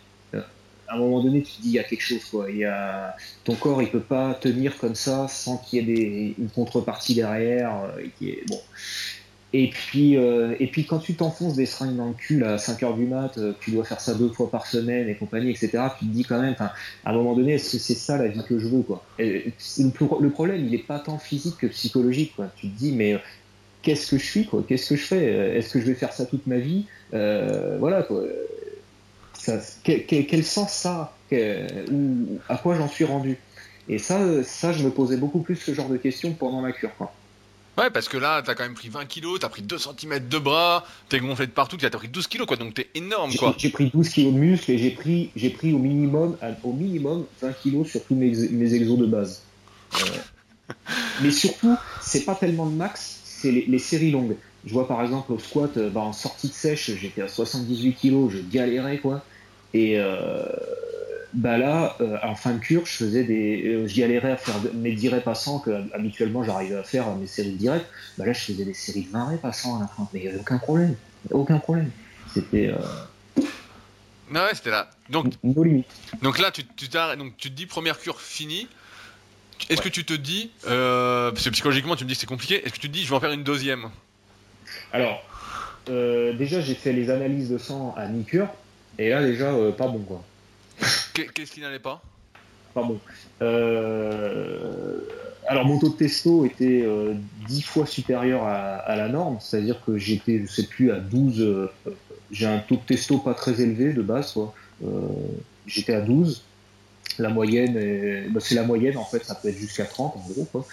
[0.88, 2.50] à un moment donné, tu te dis il y a quelque chose, quoi.
[2.50, 3.16] Il y a...
[3.44, 6.36] Ton corps, il peut pas tenir comme ça sans qu'il y ait des...
[6.38, 7.84] une contrepartie derrière.
[7.98, 8.26] Euh.
[9.54, 12.84] Et puis, euh, et puis quand tu t'enfonces des seringues dans le cul à 5
[12.84, 15.84] heures du mat, euh, tu dois faire ça deux fois par semaine et compagnie, etc.
[15.98, 16.74] Tu te dis quand même, à
[17.06, 20.66] un moment donné, est-ce que c'est ça la vie que je veux, quoi le, problème,
[20.66, 22.52] il est pas tant physique que psychologique, quoi.
[22.58, 23.18] Tu te dis, mais
[23.84, 24.66] qu'est-ce que je suis, quoi?
[24.68, 25.58] Qu'est-ce que je fais?
[25.58, 26.86] Est-ce que je vais faire ça toute ma vie?
[27.12, 28.24] Voilà, quoi
[29.84, 31.14] quel, sens ça
[31.92, 33.38] ou À quoi j'en suis rendu?
[33.90, 36.92] Et ça, ça, je me posais beaucoup plus ce genre de questions pendant la cure.
[36.98, 37.14] Quoi.
[37.78, 40.40] Ouais, parce que là, t'as quand même pris 20 kilos, t'as pris 2 cm de
[40.40, 43.54] bras, t'es gonflé de partout, t'as pris 12 kilos, quoi, donc t'es énorme, quoi.
[43.58, 47.26] J'ai pris 12 kilos de muscles et j'ai pris, j'ai pris au minimum, au minimum
[47.40, 49.44] 20 kilos sur tous mes, mes exos de base.
[49.94, 50.74] Euh,
[51.22, 54.38] mais surtout, c'est pas tellement le max, c'est les, séries longues.
[54.68, 57.94] Je vois par exemple au squat, euh, bah, en sortie de sèche, j'étais à 78
[57.94, 59.24] kilos, je galérais, quoi.
[59.74, 60.44] Et euh,
[61.34, 64.92] bah là, euh, en fin de cure, je faisais des, j'y allais à faire mes
[64.92, 67.86] 10 reps passants que habituellement j'arrivais à faire mes séries de direct.
[68.18, 70.24] Bah là, je faisais des séries de 20 reps passants à la fin, mais il
[70.24, 70.96] n'y avait aucun problème,
[71.32, 71.92] aucun problème.
[72.34, 72.72] C'était
[74.30, 74.90] non, ouais, c'était là.
[75.10, 75.86] Donc, limites.
[76.22, 78.68] Donc là, tu, tu, donc, tu te dis première cure finie.
[79.70, 82.74] Est-ce que tu te dis, parce que psychologiquement tu me dis que c'est compliqué, est-ce
[82.74, 83.90] que tu te dis je vais en faire une deuxième?
[84.92, 85.24] Alors,
[85.88, 88.50] déjà j'ai fait les analyses de sang à mi-cure.
[89.00, 90.24] Et là, déjà, euh, pas bon, quoi.
[91.14, 92.02] Qu'est-ce qui n'allait pas?
[92.74, 93.00] Pas bon.
[93.42, 95.00] Euh,
[95.48, 97.14] alors, mon taux de testo était euh,
[97.48, 101.42] 10 fois supérieur à, la norme, c'est-à-dire que j'étais, je sais plus, à 12.
[101.42, 101.72] Euh,
[102.32, 104.54] j'ai un taux de testo pas très élevé de base, quoi.
[105.66, 106.44] j'étais à 12.
[107.20, 110.46] La moyenne, bah, c'est la moyenne, en fait, ça peut être jusqu'à 30, en gros,
[110.46, 110.66] quoi.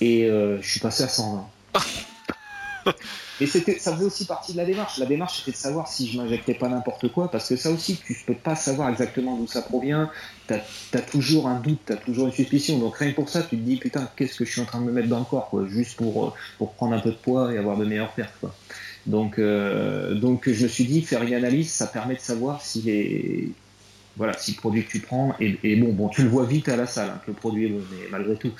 [0.00, 1.48] Et je suis passé à 120.
[3.46, 4.98] C'était, ça faisait aussi partie de la démarche.
[4.98, 7.96] La démarche, c'était de savoir si je m'injectais pas n'importe quoi, parce que ça aussi,
[7.96, 10.10] tu peux pas savoir exactement d'où ça provient.
[10.46, 10.58] T'as
[10.94, 12.78] as toujours un doute, t'as toujours une suspicion.
[12.78, 14.80] Donc rien que pour ça, tu te dis putain, qu'est-ce que je suis en train
[14.80, 17.16] de me mettre dans le corps, quoi, juste pour euh, pour prendre un peu de
[17.16, 18.54] poids et avoir de meilleures pertes, quoi.
[19.06, 22.82] Donc euh, donc je me suis dit faire une analyse, ça permet de savoir si
[22.82, 23.50] les
[24.16, 26.76] voilà, si le produit que tu prends est, bon, bon, tu le vois vite à
[26.76, 28.52] la salle, hein, que le produit est bon, mais malgré tout.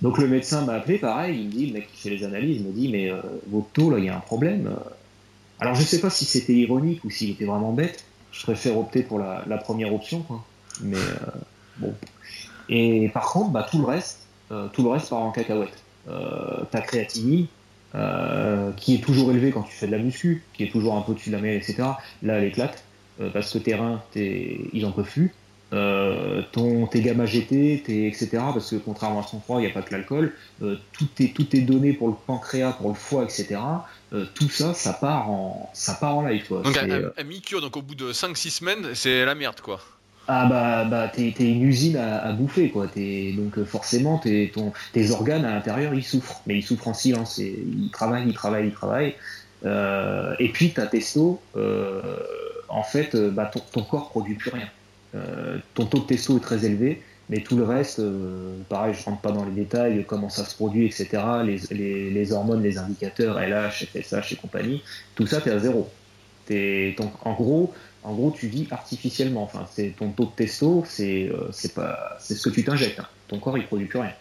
[0.00, 2.58] Donc le médecin m'a appelé, pareil, il me dit, le mec qui fait les analyses,
[2.60, 4.74] il me dit, mais euh, votre taux, là, il y a un problème.
[5.60, 9.02] Alors je sais pas si c'était ironique ou s'il était vraiment bête, je préfère opter
[9.02, 10.24] pour la, première option.
[10.80, 11.38] Mais euh,
[11.76, 11.94] bon.
[12.70, 15.82] Et par contre, bah, tout le reste, euh, tout le reste part en cacahuète.
[16.70, 17.46] ta créatinine,
[18.78, 21.12] qui est toujours élevée quand tu fais de la muscu, qui est toujours un peu
[21.12, 21.82] au-dessus de la mêlée, etc.
[22.22, 22.82] Là, elle éclate.
[23.20, 25.32] Euh, parce que tes reins, ils en peuvent plus.
[25.72, 28.28] Euh, ton, tes gamma GT, tes, etc.
[28.32, 30.32] Parce que contrairement à 103, il n'y a pas que l'alcool.
[30.62, 33.56] Euh, tout, est, tout est donné pour le pancréas, pour le foie, etc.
[34.34, 36.44] tout ça, ça part en, ça part en live.
[36.46, 36.62] Quoi.
[36.62, 39.80] Donc à, mi-cure, donc au bout de 5-6 semaines, c'est la merde quoi.
[40.26, 42.86] Ah bah, bah t'es, une usine à, bouffer quoi.
[42.86, 44.22] donc forcément
[44.54, 47.38] ton, tes organes à l'intérieur ils souffrent, mais ils souffrent en silence.
[47.40, 49.16] Et, ils travaillent, ils travaillent, ils travaillent.
[49.64, 51.40] et puis ta testo,
[52.74, 54.68] en fait, euh, bah, ton, corps produit plus rien.
[55.14, 57.00] Euh, ton taux de testo est très élevé,
[57.30, 60.56] mais tout le reste, euh, pareil, je rentre pas dans les détails, comment ça se
[60.56, 61.22] produit, etc.
[61.44, 64.82] Les, hormones, les indicateurs, LH, FSH et compagnie,
[65.14, 65.88] tout ça, tu es à zéro.
[67.24, 67.72] en gros,
[68.02, 69.44] En gros, tu vis artificiellement.
[69.44, 72.98] Enfin, c'est ton taux de testo, c'est c'est pas c'est ce que tu t'injectes.
[72.98, 73.06] Hein.
[73.28, 74.12] Ton corps, il produit plus rien.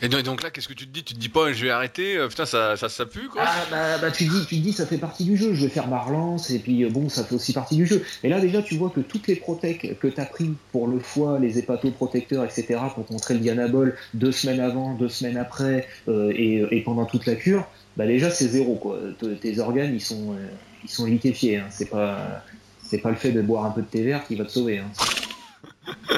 [0.00, 1.02] Et donc là, qu'est-ce que tu te dis?
[1.02, 3.66] Tu te dis pas, je vais arrêter, euh, putain, ça, ça, ça pue quoi Ah
[3.68, 5.88] bah, bah, tu, dis, tu te dis, ça fait partie du jeu, je vais faire
[5.88, 8.04] ma relance, et puis euh, bon, ça fait aussi partie du jeu.
[8.22, 11.00] Et là, déjà, tu vois que toutes les protèques que tu as pris pour le
[11.00, 16.32] foie, les hépatoprotecteurs, etc., pour contrer le dianabol deux semaines avant, deux semaines après, euh,
[16.32, 19.00] et, et, pendant toute la cure, bah déjà, c'est zéro quoi.
[19.40, 20.36] Tes organes, ils sont,
[20.84, 21.56] ils sont liquéfiés.
[21.56, 21.66] Hein.
[21.70, 22.44] C'est pas,
[22.84, 24.78] c'est pas le fait de boire un peu de thé vert qui va te sauver.
[24.78, 24.90] Hein.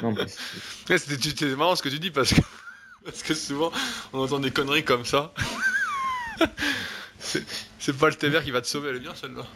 [0.03, 0.14] non,
[0.87, 2.43] c'est marrant ce que tu dis parce que.
[3.05, 3.70] Parce que souvent,
[4.12, 5.32] on entend des conneries comme ça.
[7.78, 9.46] c'est pas le thé vert qui va te sauver, elle est bien celle-là.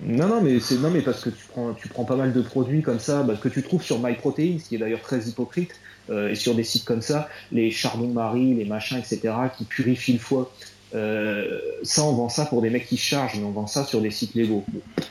[0.00, 3.00] Non, non, mais c'est non, mais parce que tu prends, pas mal de produits comme
[3.00, 5.72] ça, bah, que tu trouves sur MyProtein, ce qui est d'ailleurs très hypocrite,
[6.10, 10.18] euh, et sur des sites comme ça, les chardons-marie, les machins, etc., qui purifient le
[10.20, 10.52] foie.
[10.94, 14.00] Euh, ça, on vend ça pour des mecs qui chargent, mais on vend ça sur
[14.00, 14.64] des sites légaux.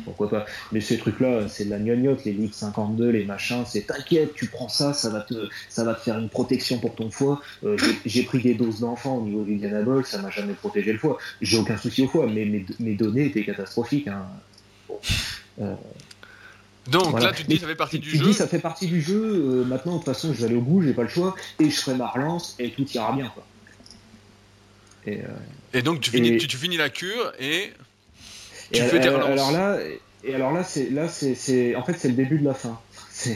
[0.06, 3.88] pourquoi pas Mais ces trucs-là, c'est de la gnognotte, les livres 52, les machins, c'est
[3.88, 7.12] t'inquiète, tu prends ça, ça va te, ça va te faire une protection pour ton
[7.12, 7.42] foie.
[7.64, 11.00] Euh, j'ai pris des doses d'enfants au niveau du dianabol, ça m'a jamais protégé le
[11.00, 11.18] foie.
[11.42, 12.46] J'ai aucun souci au foie, mais
[12.80, 14.08] mes, données étaient catastrophiques.
[14.08, 14.26] Hein.
[15.62, 15.76] Euh,
[16.88, 18.18] donc là, tu te dis, ça fait partie du jeu.
[18.18, 19.64] Tu dis, ça fait partie du jeu.
[19.68, 21.80] maintenant, de toute façon, je vais aller au bout, j'ai pas le choix, et je
[21.80, 23.28] ferai ma relance, et tout ira bien.
[23.28, 23.44] Quoi.
[25.08, 25.20] Et,
[25.74, 27.72] et donc tu finis, tu, finis la cure et
[28.72, 29.30] tu fais tes relances.
[29.30, 29.80] Alors là,
[30.24, 32.80] et alors là, c'est là, c'est, en fait, c'est le début de la fin.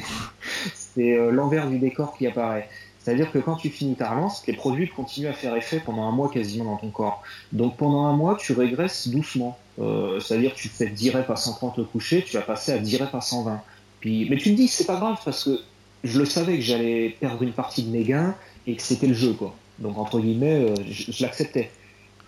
[0.93, 2.67] C'est, euh, l'envers du décor qui apparaît.
[2.99, 6.11] C'est-à-dire que quand tu finis ta relance, les produits continuent à faire effet pendant un
[6.11, 7.23] mois quasiment dans ton corps.
[7.53, 9.57] Donc pendant un mois, tu régresses doucement.
[9.79, 12.77] Euh, c'est-à-dire que tu fais 10 reps à 130 au coucher, tu vas passer à
[12.77, 13.61] 10 reps à 120.
[14.01, 15.61] Puis, mais tu te dis, c'est pas grave parce que
[16.03, 18.35] je le savais que j'allais perdre une partie de mes gains
[18.67, 19.55] et que c'était le jeu, quoi.
[19.81, 21.71] Donc entre guillemets, euh, je l'acceptais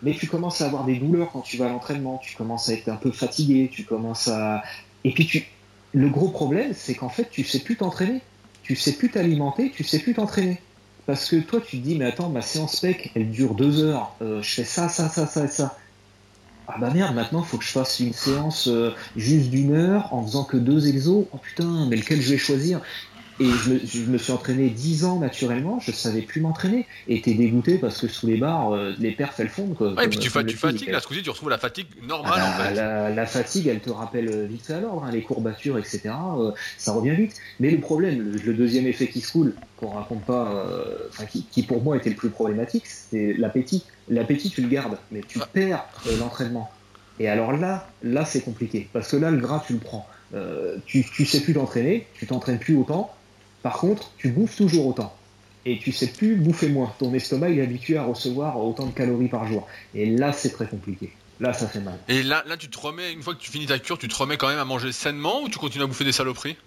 [0.03, 2.73] mais tu commences à avoir des douleurs quand tu vas à l'entraînement, tu commences à
[2.73, 4.61] être un peu fatigué, tu commences à...
[5.05, 5.45] Et puis tu...
[5.93, 8.21] le gros problème, c'est qu'en fait, tu sais plus t'entraîner,
[8.63, 10.59] tu sais plus t'alimenter, tu sais plus t'entraîner.
[11.05, 14.13] Parce que toi, tu te dis, mais attends, ma séance PEC, elle dure deux heures,
[14.21, 15.77] euh, je fais ça, ça, ça, ça et ça.
[16.67, 20.13] Ah bah merde, maintenant, il faut que je fasse une séance euh, juste d'une heure
[20.13, 21.25] en faisant que deux exos.
[21.33, 22.81] Oh putain, mais lequel je vais choisir?
[23.43, 23.49] Et
[23.85, 26.85] je me, suis entraîné 10 ans naturellement, je savais plus m'entraîner.
[27.07, 29.75] Et t'es dégoûté parce que sous les barres, euh, les perfs elles fondent.
[29.75, 32.63] Quoi, ouais, et puis tu, tu fatigues, là, tu retrouves la fatigue normale ah, en
[32.63, 33.15] fait.
[33.15, 36.11] La, fatigue, elle te rappelle euh, vite fait à l'ordre, hein, les courbatures, etc.
[36.37, 37.35] Euh, ça revient vite.
[37.59, 40.65] Mais le problème, le, deuxième effet qui se coule, qu'on raconte pas,
[41.09, 43.83] enfin, qui, qui, pour moi était le plus problématique, c'est l'appétit.
[44.07, 45.49] L'appétit, tu le gardes, mais tu ah.
[45.51, 45.85] perds
[46.19, 46.71] l'entraînement.
[47.19, 48.87] Et alors là, là c'est compliqué.
[48.93, 50.07] Parce que là, le gras, tu le prends.
[50.85, 53.13] tu, tu sais plus t'entraîner, tu t'entraînes plus autant
[53.63, 55.15] par contre, tu bouffes toujours autant.
[55.65, 56.93] Et tu sais plus bouffer moins.
[56.99, 59.65] Ton estomac il est habitué à recevoir autant de calories par jour.
[59.95, 61.13] Et là, c'est très compliqué.
[61.39, 61.97] Là, ça fait mal.
[62.09, 64.15] Et là, là, tu te remets, une fois que tu finis ta cure, tu te
[64.15, 66.57] remets quand même à manger sainement ou tu continues à bouffer des saloperies?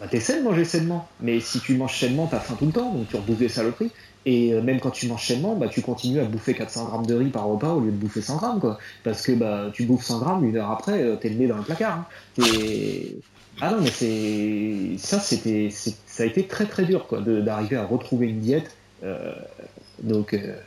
[0.00, 1.08] Bah, T'essaies de manger sainement.
[1.20, 3.92] Mais si tu manges sainement, t'as faim tout le temps, donc tu rebouffes des saloperies.
[4.26, 7.14] Et euh, même quand tu manges sainement, bah, tu continues à bouffer 400 grammes de
[7.14, 8.76] riz par repas au lieu de bouffer 100 grammes, quoi.
[9.04, 11.56] Parce que bah, tu bouffes 100 grammes, une heure après, euh, t'es le nez dans
[11.56, 11.98] le placard.
[11.98, 12.42] Hein.
[13.60, 17.86] Ah non, mais c'est ça, c'était, ça a été très très dur quoi, d'arriver à
[17.86, 18.76] retrouver une diète.
[19.02, 19.34] Euh,
[20.02, 20.58] donc, euh,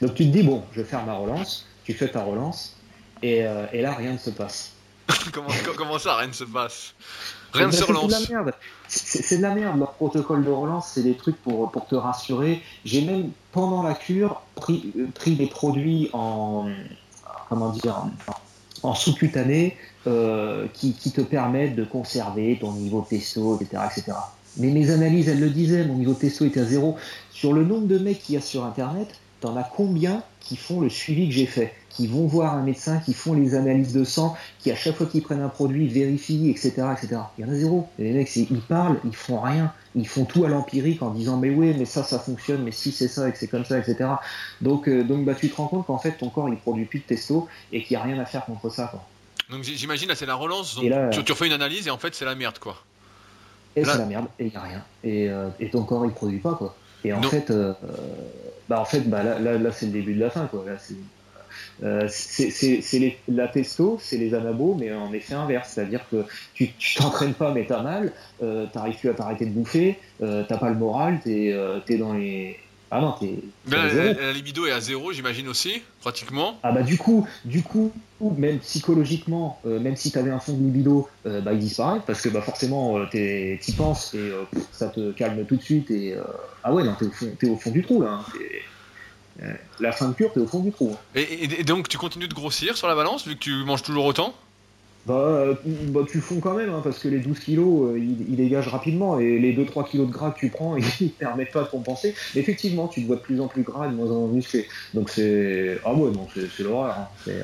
[0.00, 1.66] donc tu te dis bon, je vais faire ma relance.
[1.84, 2.76] Tu fais ta relance
[3.22, 4.72] et, euh, et là rien ne se passe.
[5.32, 6.94] comment, comment, ça, rien ne se passe?
[7.52, 8.10] Rien ne se relance.
[8.10, 8.54] C'est de la merde.
[8.88, 9.78] C'est de la merde.
[9.78, 12.62] Leur protocole de relance, c'est des trucs pour, pour te rassurer.
[12.86, 16.70] J'ai même pendant la cure pris, pris des produits en
[17.50, 18.06] comment dire
[18.82, 19.76] en sous-cutané
[20.06, 24.12] euh, qui, te permettent de conserver ton niveau testo, etc., etc.
[24.58, 26.96] Mais mes analyses, elles le disaient, mon niveau testo était à zéro.
[27.30, 29.08] Sur le nombre de mecs qu'il y a sur Internet,
[29.40, 32.98] t'en as combien qui font le suivi que j'ai fait, qui vont voir un médecin,
[32.98, 36.50] qui font les analyses de sang, qui à chaque fois qu'ils prennent un produit vérifient,
[36.50, 37.16] etc., etc.
[37.38, 37.88] Il y en a zéro.
[37.98, 41.50] les mecs, ils parlent, ils font rien, ils font tout à l'empirique en disant mais
[41.50, 44.10] oui, mais ça, ça fonctionne, mais si c'est ça et que c'est comme ça, etc.
[44.60, 46.98] Donc, euh, donc bah tu te rends compte qu'en fait ton corps il produit plus
[46.98, 48.88] de testo et qu'il n'y a rien à faire contre ça.
[48.88, 49.02] Quoi.
[49.50, 50.76] Donc j'imagine là c'est la relance.
[50.76, 52.82] Donc, tu, refais une analyse et en fait c'est la merde quoi.
[53.76, 54.84] Et c'est la merde et il n'y a rien.
[55.02, 56.74] Et, euh, et, ton corps il produit pas quoi.
[57.04, 57.74] Et en fait, euh,
[58.68, 60.64] bah en fait bah là, là, c'est le début de la fin quoi.
[60.66, 60.96] Là c'est
[61.82, 65.70] euh, c'est la testo, c'est les anabos, mais en effet inverse.
[65.70, 66.24] C'est-à-dire que
[66.54, 70.58] tu t'entraînes pas, mais t'as mal, euh, t'arrives plus à t'arrêter de bouffer, euh, t'as
[70.58, 71.54] pas le moral, t'es
[71.88, 72.58] es dans les,
[72.96, 73.40] ah non, t'es.
[73.66, 76.60] la, libido est à zéro, j'imagine aussi, pratiquement.
[76.62, 80.62] Ah bah du coup, du coup, même psychologiquement, euh, même si t'avais un fond de
[80.62, 84.30] libido, euh, bah il disparaît parce que bah forcément euh, t'y penses et
[84.70, 86.16] ça te calme tout de suite et
[86.62, 88.20] ah ouais non t'es au fond, es au fond du trou là.
[89.42, 90.94] Hein, la fin de cure, t'es au fond du trou.
[90.94, 91.20] Hein.
[91.20, 94.36] Et, donc tu continues de grossir sur la balance vu que tu manges toujours autant?
[95.06, 95.44] Bah,
[95.88, 99.18] bah, tu fonds quand même, hein, parce que les 12 kilos, euh, ils, dégagent rapidement,
[99.18, 102.14] et les 2-3 kilos de gras que tu prends, ils ne permettent pas de compenser.
[102.34, 104.66] Effectivement, tu te vois de plus en plus gras, de moins en moins musclé.
[104.94, 105.78] Donc c'est.
[105.84, 106.96] Ah ouais, non, c'est l'horreur.
[106.98, 107.08] Hein.
[107.28, 107.42] Euh,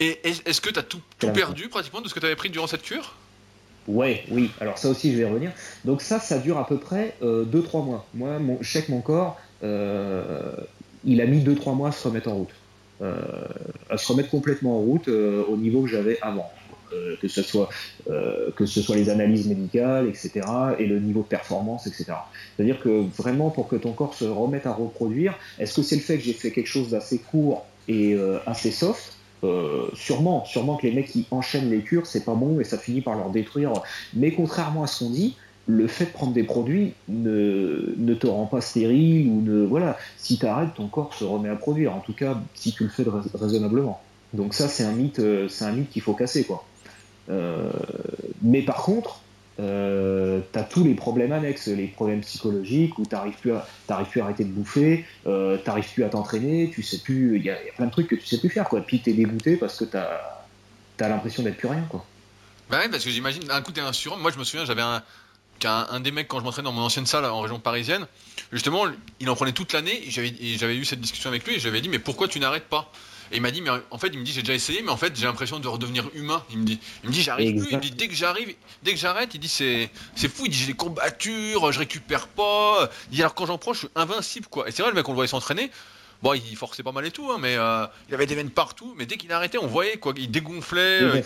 [0.00, 2.66] et est-ce que tu as tout, perdu pratiquement de ce que tu avais pris durant
[2.66, 3.14] cette cure?
[3.86, 4.50] Ouais, oui.
[4.60, 5.52] Alors ça aussi, je vais revenir.
[5.84, 8.06] Donc ça, ça dure à peu près 2-3 euh, mois.
[8.14, 12.30] Moi, mon, je sais que mon corps, il a mis 2-3 mois à se remettre
[12.30, 12.54] en route.
[13.90, 16.50] à se remettre complètement en route au niveau que j'avais avant.
[16.94, 17.68] Euh, que ce soit
[18.10, 20.46] euh, que ce soit les analyses médicales, etc.,
[20.78, 22.12] et le niveau de performance, etc.
[22.56, 26.02] C'est-à-dire que vraiment pour que ton corps se remette à reproduire, est-ce que c'est le
[26.02, 29.16] fait que j'ai fait quelque chose d'assez court et euh, assez soft?
[29.94, 33.00] Sûrement, sûrement que les mecs qui enchaînent les cures, c'est pas bon et ça finit
[33.00, 33.72] par leur détruire.
[34.14, 35.36] Mais contrairement à ce qu'on dit,
[35.66, 39.98] le fait de prendre des produits ne, ne te rend pas stérile ou ne voilà.
[40.16, 41.92] Si tu arrêtes, ton corps se remet à produire.
[41.92, 44.00] En tout cas, si tu le fais raisonnablement.
[44.32, 46.64] Donc ça, c'est un mythe, c'est un mythe qu'il faut casser quoi.
[47.30, 47.70] Euh,
[48.42, 49.20] mais par contre,
[49.60, 53.66] euh, tu as tous les problèmes annexes, les problèmes psychologiques où tu n'arrives plus, à,
[54.04, 57.44] plus à arrêter de bouffer, euh, tu n'arrives plus à t'entraîner, tu sais plus, il
[57.44, 58.80] y, a plein de trucs que tu sais plus faire, quoi.
[58.80, 60.38] Puis tu es dégoûté parce que tu as,
[60.98, 62.04] l'impression d'être plus rien, quoi.
[62.70, 64.22] Bah ouais, parce que j'imagine, un coup t'es un surhomme.
[64.22, 65.02] Moi, je me souviens, j'avais un,
[65.64, 68.06] un, des mecs quand je m'entraînais dans mon ancienne salle en région parisienne.
[68.52, 68.84] Justement,
[69.20, 70.02] il en prenait toute l'année.
[70.08, 72.90] J'avais eu cette discussion avec lui et j'avais dit, mais pourquoi tu n'arrêtes pas?
[73.30, 74.96] Et il m'a dit, mais en fait, il me dit, j'ai déjà essayé, mais en
[74.96, 76.44] fait, j'ai l'impression de redevenir humain.
[76.50, 77.68] Il me dit, il me dit, j'arrive plus.
[77.70, 80.46] Il me dit, dès que j'arrive, dès que j'arrête, il dit, c'est, c'est fou.
[80.46, 82.90] Il dit, j'ai des courbatures, je récupère pas.
[83.10, 84.68] Il dit, alors quand j'en prends, je suis invincible, quoi.
[84.68, 85.70] Et c'est vrai, le mec, on le voyait s'entraîner.
[86.22, 88.94] Bon, il forçait pas mal et tout, hein, mais euh, il avait des veines partout.
[88.96, 91.02] Mais dès qu'il arrêtait, on voyait, quoi, il dégonflait.
[91.02, 91.22] Euh,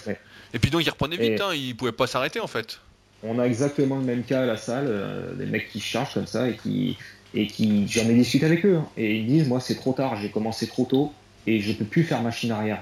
[0.55, 2.81] et puis donc, il reprenait vite, hein, il pouvait pas s'arrêter, en fait.
[3.23, 6.27] On a exactement le même cas à la salle, euh, des mecs qui chargent comme
[6.27, 6.97] ça et qui,
[7.35, 8.89] et qui, j'en ai discuté avec eux, hein.
[8.97, 11.13] et ils disent, moi, c'est trop tard, j'ai commencé trop tôt
[11.47, 12.81] et je peux plus faire machine arrière.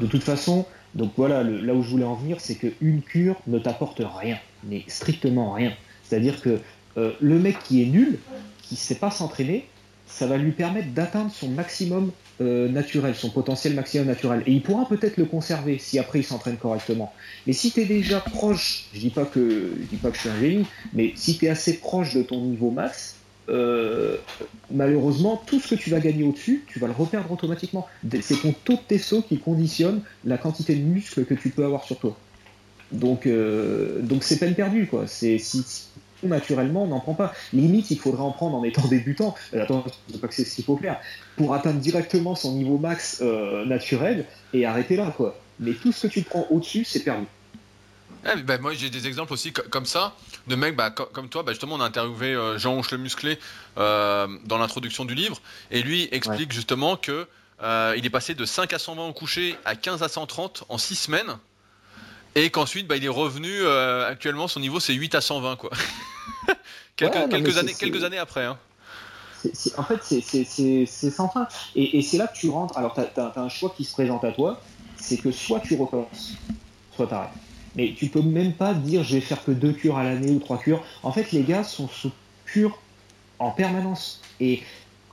[0.00, 3.58] de toute façon, donc voilà, là où je voulais en venir, c'est qu'une cure ne
[3.58, 5.72] t'apporte rien, mais strictement rien.
[6.04, 6.58] C'est-à-dire que
[6.98, 8.18] euh, le mec qui est nul,
[8.62, 9.66] qui ne sait pas s'entraîner,
[10.06, 12.12] ça va lui permettre d'atteindre son maximum
[12.42, 14.42] euh, naturel, son potentiel maximum naturel.
[14.46, 17.12] Et il pourra peut-être le conserver si après il s'entraîne correctement.
[17.46, 20.20] Mais si tu es déjà proche, je dis pas que je dis pas que je
[20.20, 23.16] suis un génie, mais si tu es assez proche de ton niveau max,
[23.48, 24.18] euh,
[24.72, 27.86] malheureusement, tout ce que tu vas gagner au-dessus, tu vas le reperdre automatiquement.
[28.20, 31.84] C'est ton taux de testo qui conditionne la quantité de muscles que tu peux avoir
[31.84, 32.16] sur toi.
[32.90, 35.06] Donc, euh, donc c'est peine perdue, quoi.
[35.06, 35.64] C'est si,
[36.22, 37.32] naturellement, on n'en prend pas.
[37.52, 39.34] Limite, il faudrait en prendre en étant débutant.
[39.54, 41.00] Euh, attends, je sais pas que c'est ce qu'il faut faire
[41.36, 43.22] pour atteindre directement son niveau max
[43.66, 45.38] naturel et arrêter là, quoi.
[45.60, 47.26] Mais tout ce que tu prends au-dessus, c'est perdu.
[48.24, 50.14] Eh, ben, moi j'ai des exemples aussi comme ça
[50.46, 51.42] de mecs bah, comme toi.
[51.42, 53.38] Bah, justement, on a interviewé euh, Jean Honche le musclé
[53.78, 57.26] euh, dans l'introduction du livre et lui explique justement que
[57.62, 60.78] euh, il est passé de 5 à 120 au coucher à 15 à 130 en
[60.78, 61.38] 6 semaines
[62.34, 65.70] et qu'ensuite bah, il est revenu actuellement son niveau c'est 8 à 120 quoi.
[66.96, 68.44] quelques, années, quelques années après.
[68.44, 68.58] Hein.
[69.76, 71.46] en fait, c'est sans fin.
[71.74, 72.76] Et, et c'est là que tu rentres.
[72.78, 74.60] Alors, tu as, un choix qui se présente à toi
[75.02, 76.34] c'est que soit tu recommences,
[76.94, 77.30] soit tu arrêtes.
[77.76, 80.38] Mais tu peux même pas dire je vais faire que deux cures à l'année ou
[80.38, 80.84] trois cures.
[81.02, 82.12] En fait, les gars sont sous
[82.44, 82.78] cure
[83.38, 84.20] en permanence.
[84.40, 84.62] Et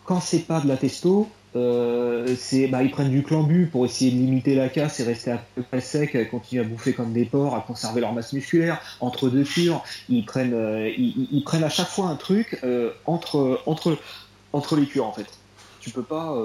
[0.06, 4.12] quand c'est pas de la testo, euh, c'est bah, ils prennent du clambu pour essayer
[4.12, 7.26] de limiter la casse et rester à peu près sec, continuer à bouffer comme des
[7.26, 8.80] porcs, à conserver leur masse musculaire.
[9.00, 13.62] Entre deux cures, ils prennent, euh, ils, prennent à chaque fois un truc euh, entre,
[13.66, 13.98] entre,
[14.54, 15.28] entre les cures en fait.
[15.80, 16.36] Tu peux pas.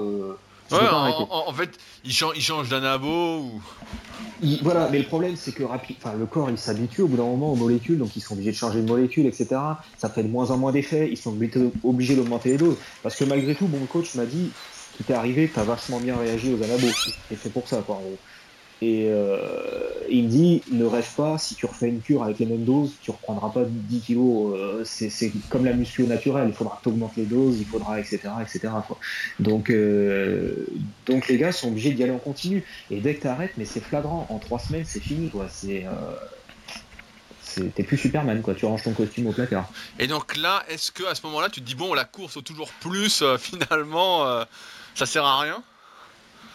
[0.71, 3.61] Ouais, en, fait, il change, il change d'anabo ou.
[4.63, 7.55] voilà, mais le problème c'est que le corps il s'habitue au bout d'un moment aux
[7.55, 9.47] molécules, donc ils sont obligés de changer de molécules, etc.
[9.97, 11.37] Ça fait de moins en moins d'effets, ils sont
[11.83, 12.77] obligés d'augmenter les doses.
[13.03, 14.51] Parce que malgré tout, mon coach m'a dit,
[14.91, 16.87] ce qui t'est arrivé, t'as vachement bien réagi aux anabos.
[17.31, 18.17] Et c'est pour ça, quoi, en gros.
[18.85, 19.39] Et euh,
[20.09, 22.91] il me dit, ne rêve pas, si tu refais une cure avec les mêmes doses,
[23.01, 24.55] tu reprendras pas 10 kilos.
[24.55, 28.19] Euh, c'est comme la muscu naturelle, il faudra augmentes les doses, il faudra, etc.
[28.43, 28.67] etc.
[29.39, 30.67] Donc, euh,
[31.07, 32.63] donc les gars sont obligés d'y aller en continu.
[32.91, 35.29] Et dès que tu arrêtes, mais c'est flagrant, en 3 semaines, c'est fini.
[35.29, 35.47] quoi.
[35.49, 35.85] C'est
[37.73, 39.69] t'es plus Superman quoi, tu ranges ton costume au placard.
[39.97, 42.41] Et donc là, est-ce que à ce moment-là, tu te dis bon, la course au
[42.41, 44.45] toujours plus, finalement,
[44.93, 45.63] ça sert à rien?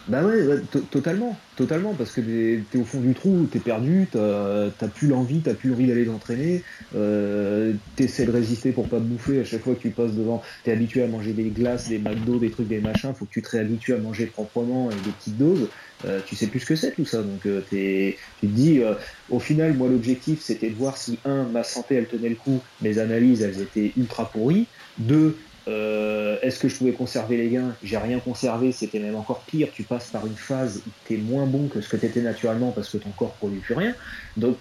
[0.07, 2.21] Bah ouais, totalement, totalement, parce que
[2.63, 6.65] t'es au fond du trou, t'es perdu, t'as plus l'envie, t'as plus envie d'aller t'entraîner,
[6.95, 10.43] euh, t'essaies de résister pour pas te bouffer à chaque fois que tu passes devant,
[10.65, 13.43] t'es habitué à manger des glaces, des McDo, des trucs, des machins, faut que tu
[13.43, 15.71] te réhabitues à manger proprement et des petites doses,
[16.05, 18.95] euh, tu sais plus ce que c'est tout ça, donc euh, tu te dis, euh,
[19.29, 22.65] au final, moi l'objectif c'était de voir si, un, ma santé elle tenait le coup,
[22.81, 25.39] mes analyses elles étaient ultra pourries, deux,
[25.71, 27.75] euh, est-ce que je pouvais conserver les gains?
[27.83, 29.69] J'ai rien conservé, c'était même encore pire.
[29.73, 32.21] Tu passes par une phase où tu es moins bon que ce que tu étais
[32.21, 33.95] naturellement parce que ton corps produit plus rien.
[34.37, 34.59] Donc,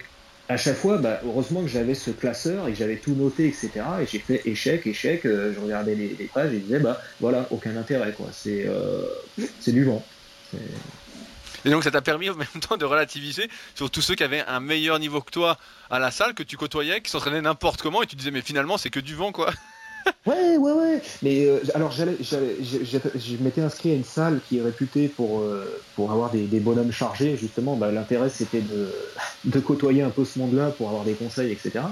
[0.49, 3.71] à chaque fois, bah, heureusement que j'avais ce classeur et que j'avais tout noté, etc.
[4.01, 5.25] Et j'ai fait échec, échec.
[5.25, 8.27] Euh, je regardais les, pages et je disais, bah voilà, aucun intérêt, quoi.
[8.31, 9.03] C'est euh,
[9.59, 10.03] c'est du vent.
[11.65, 14.43] Et donc ça t'a permis en même temps de relativiser sur tous ceux qui avaient
[14.47, 15.57] un meilleur niveau que toi
[15.89, 18.77] à la salle, que tu côtoyais, qui s'entraînaient n'importe comment, et tu disais mais finalement
[18.77, 19.51] c'est que du vent quoi.
[20.25, 21.01] Ouais, ouais, ouais.
[21.21, 25.83] Mais euh, alors, j'allais, je m'étais inscrit à une salle qui est réputée pour, euh,
[25.97, 27.77] avoir des, bonhommes chargés, justement.
[27.77, 28.61] Bah, l'intérêt, c'était
[29.43, 31.85] de, côtoyer un peu ce monde-là pour avoir des conseils, etc.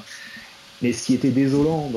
[0.82, 1.92] Mais ce qui était désolant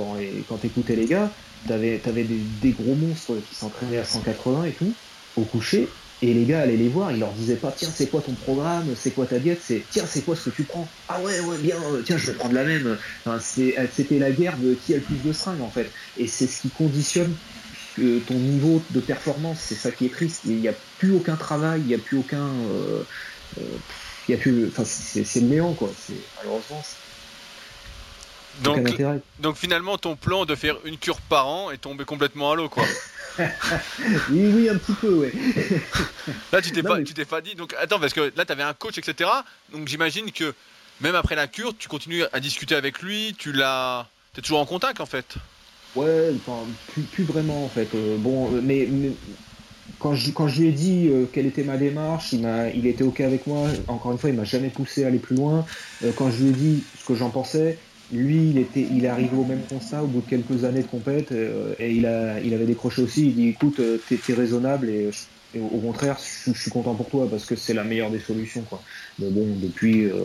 [0.49, 1.35] quand t'écoutais les gars,
[1.67, 4.97] t'avais avais des, des gros monstres qui s'entraînaient à 180 et tout,
[5.37, 8.23] au coucher, et les gars allaient les voir, ils leur disaient pas tiens c'est quoi
[8.23, 10.95] ton programme, c'est quoi ta diète, c'est tiens c'est quoi ce que tu prends?
[11.09, 12.99] Ah ouais ouais bien, euh, tiens je vais prendre la même.
[13.27, 15.93] Euh, C'était la guerre de qui a le plus de seringues en fait.
[16.17, 17.41] Et c'est ce qui conditionne
[17.99, 20.45] euh, ton niveau de performance, c'est ça qui est triste.
[20.45, 22.67] Il n'y a plus aucun travail, il n'y a plus aucun.
[23.57, 24.69] il y a plus.
[24.69, 25.93] Enfin c'est le néant quoi.
[26.37, 26.83] Malheureusement.
[28.63, 29.01] Donc,
[29.39, 32.69] donc finalement ton plan de faire une cure par an est tombé complètement à l'eau
[32.69, 32.85] quoi.
[33.39, 35.33] oui, oui, un petit peu, ouais.
[36.53, 37.55] là, tu t'es pas, tu t'es pas dit.
[37.55, 39.31] Donc, attends, parce que là, tu avais un coach, etc.
[39.73, 40.53] Donc, j'imagine que
[41.01, 43.35] même après la cure, tu continues à discuter avec lui.
[43.39, 45.37] Tu l'as, t'es toujours en contact, en fait.
[45.97, 46.67] Ouais, enfin,
[47.13, 47.89] plus, vraiment, en fait.
[47.95, 48.89] Euh, bon, euh, mais,
[49.99, 52.87] quand je, quand je lui ai dit euh, quelle était ma démarche, il, m'a, il
[52.87, 53.69] était OK avec moi.
[53.89, 55.65] Encore une fois, il m'a jamais poussé à aller plus loin.
[56.17, 57.79] quand je lui ai dit ce que j'en pensais,
[58.13, 60.89] lui, il était, il est arrivé au même constat au bout de quelques années de
[60.89, 63.27] compète euh, et il a, il avait décroché aussi.
[63.27, 65.11] Il dit, écoute, euh, t'es, es raisonnable et,
[65.55, 68.81] au contraire, je, suis content pour toi parce que c'est la meilleure des solutions, quoi.
[69.19, 70.23] Mais bon, depuis, euh,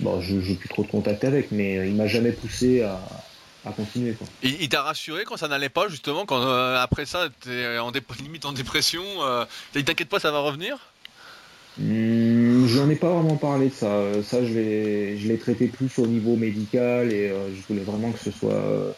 [0.00, 3.00] bon, je, j'ai plus trop de contact avec, mais il m'a jamais poussé à,
[3.64, 4.26] à continuer, quoi.
[4.42, 6.42] il t'a rassuré quand ça n'allait pas, justement, quand
[6.74, 9.04] après ça, t'es en limite en dépression.
[9.76, 10.78] il t'inquiète pas, ça va revenir?
[11.78, 12.33] Hmm,
[12.74, 14.02] j'en ai pas vraiment parlé de ça.
[14.22, 18.30] Ça, je l'ai, traité plus au niveau médical et euh, je voulais vraiment que ce
[18.30, 18.92] soit, euh,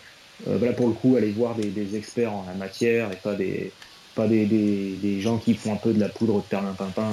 [0.47, 3.73] voilà, pour le coup, aller voir des, experts en la matière et pas des,
[4.15, 7.11] pas des, gens qui font un peu de la poudre de perlimpinpin.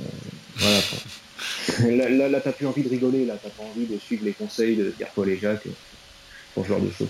[0.00, 0.02] Euh,
[0.56, 2.28] voilà.
[2.28, 4.90] là, t'as plus envie de rigoler, là, t'as pas envie de suivre les conseils de
[4.90, 5.68] Pierre-Paul et Jacques
[6.54, 7.08] pour ce genre de choses.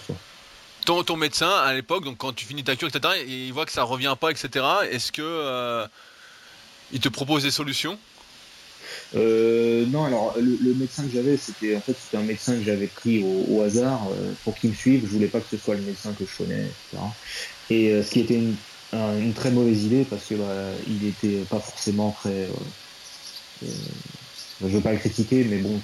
[0.84, 3.72] Ton, ton médecin, à l'époque, donc quand tu finis ta cure, etc., il voit que
[3.72, 5.86] ça revient pas, etc., est-ce que
[6.92, 7.98] il te propose des solutions?
[9.14, 12.86] Euh, non, alors le, médecin que j'avais, c'était en fait c'était un médecin que j'avais
[12.86, 15.02] pris au, hasard euh, pour qu'il me suive.
[15.06, 17.02] Je voulais pas que ce soit le médecin que je connais, etc.
[17.70, 18.40] Et euh, ce qui était
[18.92, 22.48] une, très mauvaise idée parce que bah, il était pas forcément très.
[23.62, 25.80] je veux pas le critiquer, mais bon,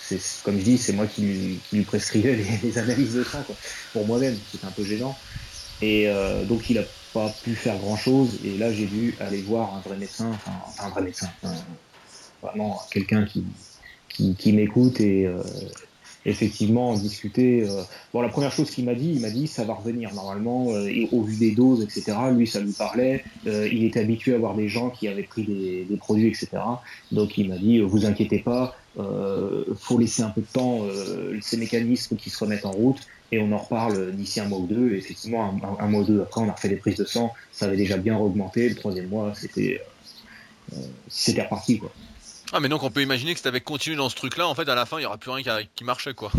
[0.00, 3.44] c'est comme je dis, c'est moi qui lui, prescrivais les, analyses de sang
[3.92, 4.36] pour moi-même.
[4.50, 5.16] C'était un peu gênant.
[5.80, 6.10] Et
[6.46, 8.38] donc il a pas pu faire grand chose.
[8.44, 10.52] Et là, j'ai dû aller voir un vrai médecin, enfin,
[10.86, 11.28] un vrai médecin,
[12.42, 13.44] vraiment quelqu'un qui,
[14.08, 15.42] qui, m'écoute et euh,
[16.24, 17.68] effectivement discuter.
[17.68, 17.82] Euh.
[18.12, 20.90] Bon, la première chose qu'il m'a dit, il m'a dit ça va revenir normalement, euh,
[21.12, 22.16] au vu des doses, etc.
[22.32, 23.24] Lui, ça lui parlait.
[23.46, 26.48] il était habitué à voir des gens qui avaient pris des, produits, etc.
[27.12, 28.76] Donc, il m'a dit vous inquiétez pas,
[29.76, 30.82] faut laisser un peu de temps
[31.40, 32.98] ces mécanismes qui se remettent en route
[33.30, 34.94] et on en reparle d'ici un mois ou deux.
[34.94, 37.66] Et effectivement, un, mois ou deux après, on a refait des prises de sang, ça
[37.66, 38.68] avait déjà bien augmenté.
[38.68, 39.80] Le troisième mois, c'était
[41.08, 41.90] c'était reparti quoi.
[42.52, 44.68] Ah mais donc on peut imaginer que si avais continué dans ce truc-là, en fait
[44.68, 46.30] à la fin il n'y aurait plus rien qui, marchait quoi.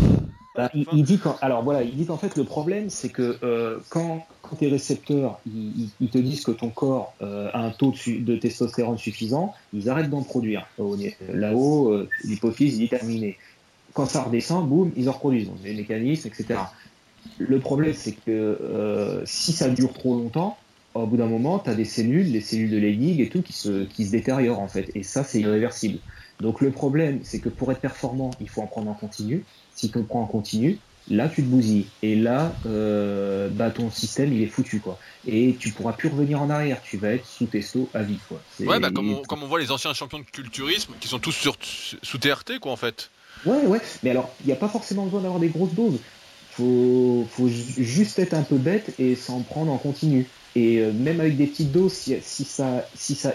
[0.55, 3.78] Bah, il, dit qu'en, alors voilà, il dit qu'en fait le problème c'est que euh,
[3.89, 8.36] quand, quand, tes récepteurs ils, te disent que ton corps euh, a un taux de,
[8.36, 10.66] testostérone suffisant, ils arrêtent d'en produire.
[11.32, 13.38] Là-haut, l'hypophyse est terminée
[13.93, 15.47] quand ça redescend, boum, ils en reproduisent.
[15.47, 16.60] Donc, les mécanismes, etc.
[17.38, 20.57] Le problème, c'est que euh, si ça dure trop longtemps,
[20.93, 23.53] au bout d'un moment, tu as des cellules, les cellules de Leydig et tout, qui
[23.53, 24.89] se, qui se détériorent en fait.
[24.95, 25.99] Et ça, c'est irréversible.
[26.41, 29.43] Donc le problème, c'est que pour être performant, il faut en prendre en continu.
[29.75, 30.79] Si tu en prends en continu,
[31.09, 31.87] là, tu te bousilles.
[32.01, 34.79] Et là, euh, bah, ton système, il est foutu.
[34.79, 34.99] quoi.
[35.27, 36.81] Et tu pourras plus revenir en arrière.
[36.81, 38.19] Tu vas être sous testo à vie.
[38.27, 38.41] Quoi.
[38.61, 41.33] Ouais, bah, comme, on, comme on voit les anciens champions de culturisme, qui sont tous
[41.33, 41.57] sur,
[42.01, 43.09] sous TRT, quoi, en fait.
[43.45, 43.81] Ouais, ouais.
[44.03, 45.99] Mais alors, il n'y a pas forcément besoin d'avoir des grosses doses.
[46.51, 50.27] Faut, faut juste être un peu bête et s'en prendre en continu.
[50.60, 52.84] Et euh, même avec des petites doses, si, ça,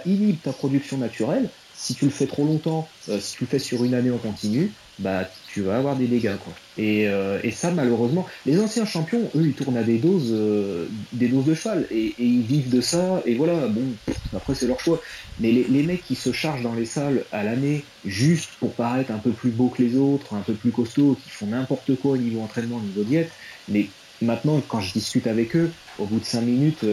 [0.04, 3.58] inhibe ta production naturelle, si tu le fais trop longtemps, euh, si tu le fais
[3.58, 6.52] sur une année en continu, bah tu vas avoir des dégâts quoi.
[6.76, 10.36] Et, euh, ça malheureusement, les anciens champions, eux, ils tournent à des doses,
[11.12, 13.22] des doses de cheval et, ils vivent de ça.
[13.24, 13.84] Et voilà, bon,
[14.36, 15.00] après c'est leur choix.
[15.40, 19.10] Mais les, les, mecs qui se chargent dans les salles à l'année juste pour paraître
[19.12, 22.12] un peu plus beaux que les autres, un peu plus costauds, qui font n'importe quoi
[22.12, 23.30] au niveau entraînement, au niveau diète,
[23.70, 23.88] mais
[24.20, 26.84] maintenant quand je discute avec eux, au bout de 5 minutes,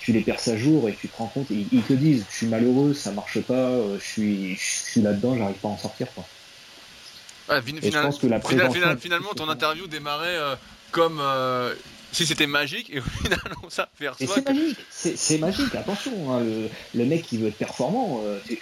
[0.00, 2.36] tu les perds à jour et tu te rends compte, ils, ils te disent, je
[2.36, 6.08] suis malheureux, ça marche pas, je suis, je suis là-dedans, j'arrive pas à en sortir.
[6.14, 6.24] Quoi.
[8.96, 10.38] finalement, ton interview démarrait
[10.90, 11.20] comme
[12.14, 14.26] si c'était magique et au final on s'aperçoit.
[14.26, 16.42] C'est magique, c'est magique, attention, hein,
[16.94, 18.58] le, mec qui veut être performant, euh, tu,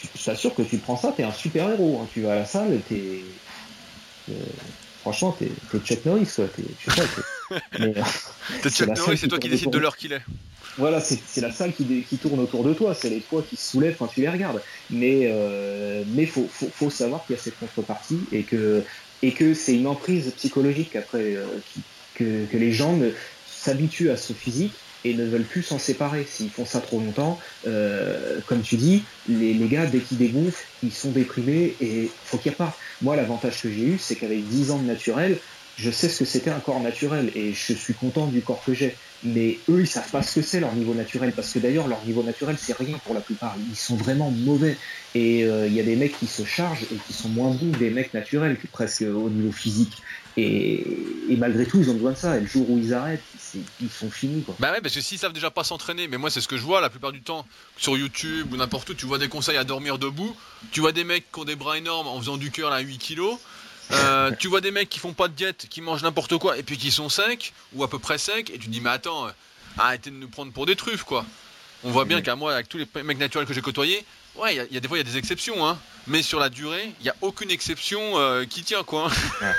[0.00, 2.08] tu t'assures que tu prends ça, t'es un super héros, hein.
[2.12, 3.22] tu vas à la salle, t'es.
[5.00, 6.46] Franchement, t'es Chuck Norris, quoi.
[6.84, 10.20] Je sais Chuck Norris, c'est toi qui décides de l'heure qu'il est.
[10.78, 13.70] Voilà, c'est la salle qui, qui, tourne autour de toi, c'est les toits qui se
[13.70, 14.62] soulèvent quand tu les regardes.
[14.90, 18.84] Mais euh, mais faut, faut, faut savoir qu'il y a cette contrepartie et que
[19.22, 21.82] et que c'est une emprise psychologique après euh, qui,
[22.14, 22.98] que, les gens
[23.46, 24.72] s'habituent à ce physique
[25.04, 26.24] et ne veulent plus s'en séparer.
[26.26, 30.92] S'ils font ça trop longtemps, euh, comme tu dis, les, gars, dès qu'ils dégonflent, ils
[30.92, 32.78] sont déprimés et faut qu'ils repartent.
[33.00, 35.40] Moi, l'avantage que j'ai eu, c'est qu'avec 10 ans de naturel,
[35.80, 38.74] je sais ce que c'était un corps naturel et je suis content du corps que
[38.74, 38.96] j'ai.
[39.22, 42.04] Mais eux, ils savent pas ce que c'est leur niveau naturel parce que d'ailleurs, leur
[42.04, 43.54] niveau naturel, c'est rien pour la plupart.
[43.70, 44.76] Ils sont vraiment mauvais.
[45.14, 47.70] Et euh, il y a des mecs qui se chargent et qui sont moins bons
[47.78, 49.92] des mecs naturels, presque au niveau physique.
[50.36, 50.86] Et,
[51.36, 52.36] malgré tout, ils ont besoin de ça.
[52.36, 53.22] Et le jour où ils arrêtent,
[53.80, 54.42] ils sont finis.
[54.42, 54.56] Quoi.
[54.58, 56.62] Bah ouais, parce que s'ils savent déjà pas s'entraîner, mais moi c'est ce que je
[56.62, 57.44] vois la plupart du temps
[57.76, 60.36] sur YouTube ou n'importe où, tu vois des conseils à dormir debout,
[60.70, 62.98] tu vois des mecs qui ont des bras énormes en faisant du cœur à 8
[62.98, 63.38] kilos.
[63.92, 66.62] Euh, tu vois des mecs qui font pas de diète, qui mangent n'importe quoi et
[66.62, 69.30] puis qui sont secs ou à peu près secs et tu dis mais attends, euh,
[69.78, 71.24] arrêtez de nous prendre pour des truffes quoi.
[71.82, 74.04] On voit bien qu'à moi avec tous les mecs naturels que j'ai côtoyés,
[74.36, 75.78] Ouais, il y, a des fois il y a des exceptions, hein.
[76.06, 79.10] Mais sur la durée, il n'y a aucune exception euh, qui tient, quoi.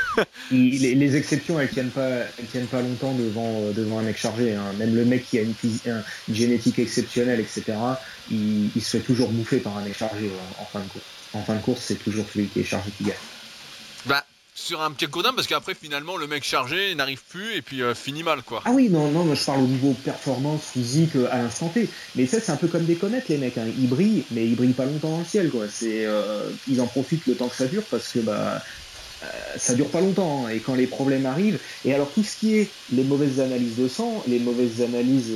[0.52, 2.10] les, exceptions, elles tiennent pas,
[2.40, 4.56] elles tiennent pas longtemps devant euh, devant un mec chargé.
[4.56, 4.74] Hein.
[4.78, 5.54] Même le mec qui a une,
[6.30, 7.74] génétique exceptionnelle, etc.
[8.32, 11.06] Il, se fait toujours bouffer par un mec chargé euh, en fin de course.
[11.34, 13.14] En fin de course, c'est toujours celui qui est chargé qui gagne.
[14.64, 17.96] Sur un petit codin parce qu'après finalement le mec chargé n'arrive plus et puis euh,
[17.96, 18.62] finit mal quoi.
[18.64, 21.90] Ah oui non non je parle au niveau performance physique euh, à l'instant T.
[22.16, 23.66] Mais ça c'est un peu comme des comètes les mecs, hein.
[23.80, 25.66] ils brillent mais ils brillent pas longtemps dans le ciel quoi.
[25.68, 28.62] C'est euh, ils en profitent le temps que ça dure parce que bah
[29.58, 30.50] ça dure pas longtemps hein.
[30.50, 33.88] et quand les problèmes arrivent et alors tout ce qui est les mauvaises analyses de
[33.88, 35.34] sang, les mauvaises analyses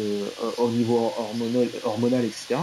[0.57, 2.57] au niveau hormonal, hormonal etc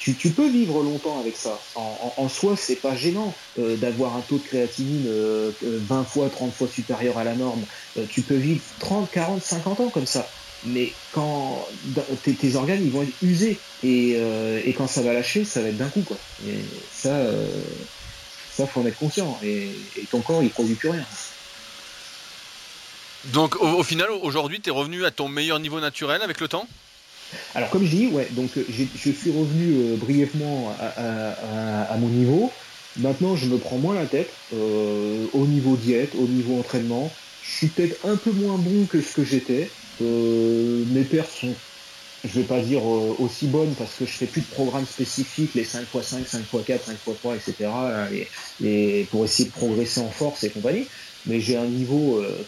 [0.00, 1.60] tu, peux vivre longtemps avec ça.
[1.74, 6.30] En, en, soi, c'est pas gênant euh, d'avoir un taux de créatinine 20 euh, fois,
[6.30, 7.62] 30 fois supérieur à la norme.
[7.98, 10.26] Euh, tu peux vivre 30, 40, 50 ans comme ça.
[10.64, 11.66] Mais quand
[12.22, 14.16] tes, organes ils vont être usés et,
[14.76, 16.18] quand ça va lâcher, ça va être d'un coup quoi.
[16.92, 17.18] Ça,
[18.54, 19.38] ça faut en être conscient.
[19.42, 21.04] Et, et, ton corps il produit plus rien.
[23.26, 26.48] Donc au, au final, aujourd'hui, tu es revenu à ton meilleur niveau naturel avec le
[26.48, 26.66] temps?
[27.54, 32.50] Alors comme je dis, ouais, donc euh, je suis revenu euh, brièvement à, mon niveau.
[32.98, 37.10] Maintenant, je me prends moins la tête euh, au niveau diète, au niveau entraînement.
[37.42, 39.70] Je suis peut-être un peu moins bon que ce que j'étais.
[40.00, 41.54] mes perfs sont,
[42.24, 45.64] je vais pas dire aussi bonnes parce que je fais plus de programmes spécifiques, les
[45.64, 47.70] 5x5, 5x4, 5x3, etc.
[48.62, 50.86] et pour essayer de progresser en force et compagnie
[51.26, 52.44] mais j'ai un niveau euh,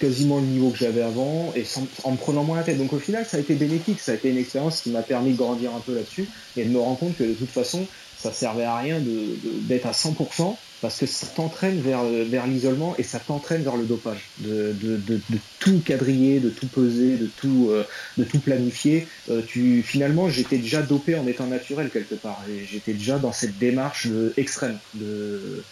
[0.00, 2.78] quasiment le niveau que j'avais avant et sans, en me prenant moins la tête.
[2.78, 5.32] Donc au final, ça a été bénéfique, ça a été une expérience qui m'a permis
[5.32, 7.86] de grandir un peu là-dessus et de me rendre compte que de toute façon,
[8.18, 12.94] ça servait à rien d'être de, à 100% parce que ça t'entraîne vers, vers l'isolement
[12.98, 15.20] et ça t'entraîne vers le dopage, de, de, de,
[15.60, 17.84] tout quadriller, de tout peser, de tout, euh,
[18.18, 19.06] de tout planifier.
[19.30, 23.32] Euh, tu, finalement, j'étais déjà dopé en étant naturel quelque part et j'étais déjà dans
[23.32, 25.62] cette démarche extrême de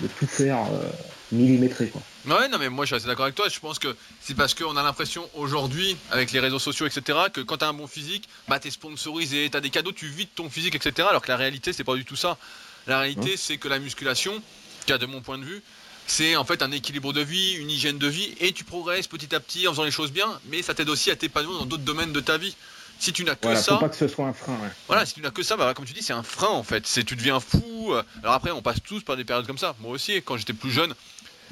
[0.00, 0.90] de tout faire euh,
[1.32, 2.02] millimétré quoi.
[2.26, 4.54] Ouais non mais moi je suis assez d'accord avec toi, je pense que c'est parce
[4.54, 8.28] qu'on a l'impression aujourd'hui avec les réseaux sociaux etc que quand t'as un bon physique,
[8.48, 11.72] bah t'es sponsorisé, t'as des cadeaux, tu vides ton physique etc alors que la réalité
[11.72, 12.38] c'est pas du tout ça.
[12.86, 14.42] La réalité c'est que la musculation,
[14.86, 15.62] cas de mon point de vue,
[16.06, 19.34] c'est en fait un équilibre de vie, une hygiène de vie et tu progresses petit
[19.34, 21.84] à petit en faisant les choses bien mais ça t'aide aussi à t'épanouir dans d'autres
[21.84, 22.56] domaines de ta vie.
[23.04, 23.76] Si tu n'as que ça.
[23.76, 24.56] pas que ce soit un frein.
[24.86, 26.86] Voilà, si tu n'as que ça, bah, comme tu dis, c'est un frein en fait.
[26.86, 27.92] C'est tu deviens fou.
[28.22, 29.74] Alors après, on passe tous par des périodes comme ça.
[29.80, 30.94] Moi aussi, quand j'étais plus jeune,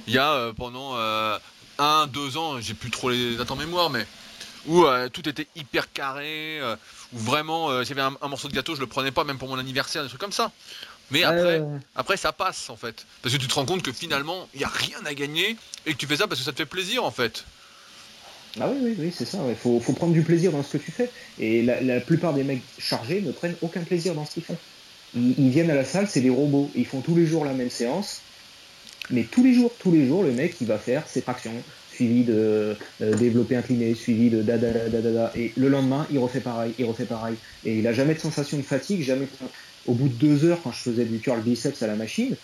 [0.06, 1.38] il y a euh, pendant euh,
[1.78, 4.06] un, deux ans, j'ai plus trop les dates en mémoire, mais
[4.66, 6.60] où euh, tout était hyper carré,
[7.12, 9.48] où vraiment, s'il y avait un, morceau de gâteau, je le prenais pas, même pour
[9.48, 10.50] mon anniversaire, des trucs comme ça.
[11.10, 11.62] Mais après,
[11.94, 13.04] après, ça passe en fait.
[13.22, 15.92] Parce que tu te rends compte que finalement, il n'y a rien à gagner et
[15.92, 17.44] que tu fais ça parce que ça te fait plaisir en fait.
[18.60, 19.38] Ah oui, oui, oui, c'est ça.
[19.48, 21.08] Il faut, faut, prendre du plaisir dans ce que tu fais.
[21.38, 24.56] Et la, plupart des mecs chargés ne prennent aucun plaisir dans ce qu'ils font.
[25.14, 26.70] Ils, viennent à la salle, c'est des robots.
[26.74, 28.20] Ils font tous les jours la même séance.
[29.10, 31.52] Mais tous les jours, tous les jours, le mec, il va faire ses tractions,
[31.92, 36.06] suivi de euh, développer incliné, suivi de da, da da da da Et le lendemain,
[36.10, 37.36] il refait pareil, il refait pareil.
[37.64, 39.26] Et il a jamais de sensation de fatigue, jamais.
[39.86, 42.36] Au bout de deux heures, quand je faisais du curl biceps à la machine,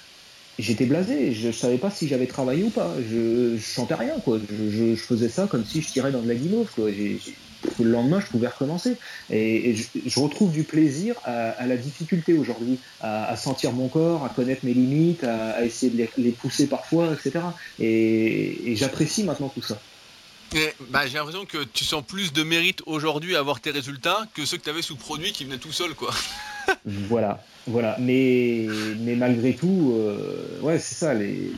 [0.59, 4.39] j'étais blasé, je, savais pas si j'avais travaillé ou pas, je, je chantais rien quoi,
[4.51, 6.91] je, faisais ça comme si je tirais dans de la guimauve quoi.
[6.91, 8.97] le lendemain, je pouvais recommencer.
[9.31, 14.65] Et, je, retrouve du plaisir à, la difficulté aujourd'hui, à, sentir mon corps, à connaître
[14.65, 17.45] mes limites, à, essayer de les, pousser parfois, etc.
[17.79, 19.79] Et, j'apprécie maintenant tout ça.
[20.91, 24.45] Bah, j'ai l'impression que tu sens plus de mérite aujourd'hui à avoir tes résultats que
[24.45, 26.11] ceux que tu avais sous produit qui venaient tout seul, quoi.
[26.85, 27.97] voilà, voilà.
[27.99, 28.67] Mais,
[29.01, 31.15] mais malgré tout, euh, ouais, c'est ça.
[31.15, 31.53] Les,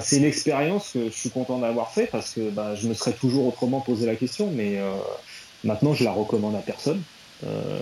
[0.00, 3.12] c'est une expérience que je suis content d'avoir fait parce que bah, je me serais
[3.12, 4.92] toujours autrement posé la question, mais euh,
[5.64, 7.02] maintenant je la recommande à personne.
[7.44, 7.80] Euh,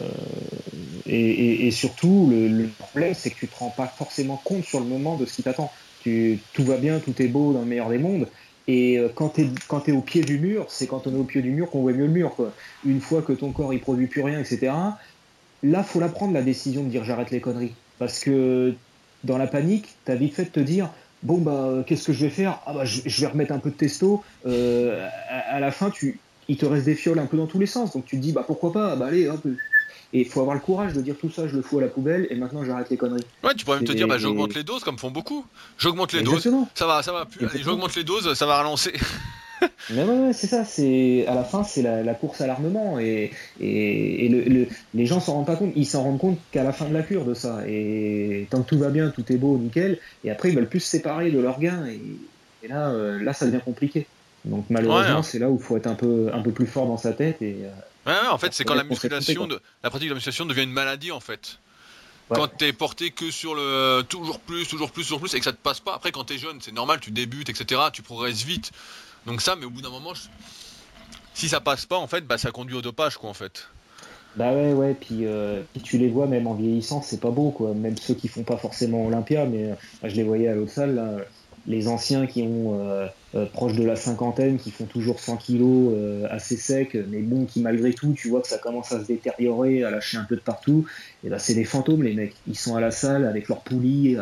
[1.07, 5.17] et, surtout, le, problème, c'est que tu te rends pas forcément compte sur le moment
[5.17, 5.73] de ce qui t'attend.
[6.05, 8.27] tout va bien, tout est beau dans le meilleur des mondes.
[8.69, 11.51] Et quand tu es, au pied du mur, c'est quand on est au pied du
[11.51, 12.35] mur qu'on voit mieux le mur.
[12.85, 14.73] Une fois que ton corps il produit plus rien, etc.,
[15.63, 17.75] là, faut la prendre la décision de dire j'arrête les conneries.
[17.99, 18.75] Parce que
[19.25, 20.91] dans la panique, tu as vite fait de te dire
[21.23, 22.61] bon, bah, qu'est-ce que je vais faire?
[22.67, 24.23] Ah, bah, je, vais remettre un peu de testo.
[24.47, 27.67] Euh, à, la fin, tu, il te reste des fioles un peu dans tous les
[27.67, 27.93] sens.
[27.93, 28.97] Donc tu te dis, bah, pourquoi pas?
[28.97, 29.41] Bah, allez, hop.
[30.13, 31.89] Et il faut avoir le courage de dire tout ça, je le fous à la
[31.89, 33.27] poubelle et maintenant j'arrête les conneries.
[33.43, 35.45] Ouais, tu pourrais même te dire, bah, j'augmente les doses comme font beaucoup.
[35.79, 36.49] J'augmente les doses.
[36.75, 37.27] Ça va, ça va.
[37.57, 38.93] J'augmente les doses, ça va relancer.
[39.91, 40.65] Mais ouais, c'est ça.
[40.65, 45.35] C'est à la fin, c'est la, course à l'armement et, et, le, les gens s'en
[45.35, 45.73] rendent pas compte.
[45.77, 47.61] Ils s'en rendent compte qu'à la fin de la cure de ça.
[47.67, 49.99] Et tant que tout va bien, tout est beau, nickel.
[50.25, 51.87] Et après, ils veulent plus se séparer de leurs gains.
[51.87, 54.07] Et, là, euh, là, ça devient compliqué.
[54.47, 56.97] Donc malheureusement, c'est là où il faut être un peu, un peu plus fort dans
[56.97, 57.43] sa tête.
[57.43, 60.47] Et, euh, ouais, en fait, c'est quand la musculation, de, la pratique de la musculation
[60.47, 61.59] devient une maladie en fait.
[62.29, 65.53] Quand t'es porté que sur le toujours plus, toujours plus, toujours plus, et que ça
[65.53, 65.95] te passe pas.
[65.95, 67.83] Après, quand t'es jeune, c'est normal, tu débutes, etc.
[67.93, 68.73] Tu progresses vite.
[69.27, 70.13] Donc ça, mais au bout d'un moment,
[71.35, 73.69] si ça passe pas, en fait, bah, ça conduit au dopage, quoi, en fait.
[74.37, 77.75] Bah ouais, ouais, puis, euh, tu les vois même en vieillissant, c'est pas beau, quoi.
[77.75, 80.95] Même ceux qui font pas forcément Olympia, mais euh, je les voyais à l'autre salle,
[80.95, 81.17] là,
[81.67, 83.07] les anciens qui ont euh,
[83.37, 85.95] euh, proche de la cinquantaine, qui font toujours 100 kilos
[86.31, 89.85] assez secs, mais bon, qui malgré tout, tu vois que ça commence à se détériorer,
[89.85, 90.87] à lâcher un peu de partout,
[91.25, 92.35] et bah c'est des fantômes les mecs.
[92.47, 94.17] Ils sont à la salle avec leurs poulies,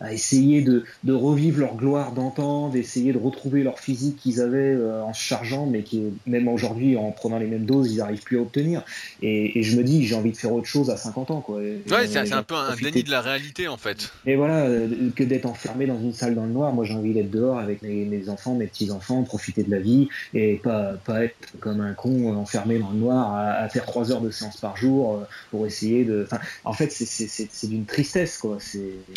[0.00, 4.74] à essayer de, de, revivre leur gloire d'antan, d'essayer de retrouver leur physique qu'ils avaient
[4.74, 8.22] euh, en se chargeant, mais qui même aujourd'hui en prenant les mêmes doses, ils n'arrivent
[8.22, 8.82] plus à obtenir.
[9.22, 11.40] Et, et je me dis, j'ai envie de faire autre chose à 50 ans.
[11.40, 11.56] Quoi.
[11.56, 14.12] ouais, c'est un peu un déni de la réalité en fait.
[14.26, 17.14] Et voilà, euh, que d'être enfermé dans une salle dans le noir, moi j'ai envie
[17.14, 21.24] d'être dehors avec mes, mes enfants, mes petits-enfants, profiter de la vie et pas, pas
[21.24, 24.58] être comme un con euh, enfermé dans le noir à, faire 3 heures de séance
[24.58, 26.26] par jour pour essayer de...
[26.26, 28.38] Enfin, en fait, c'est d'une tristesse.
[28.38, 28.58] Quoi.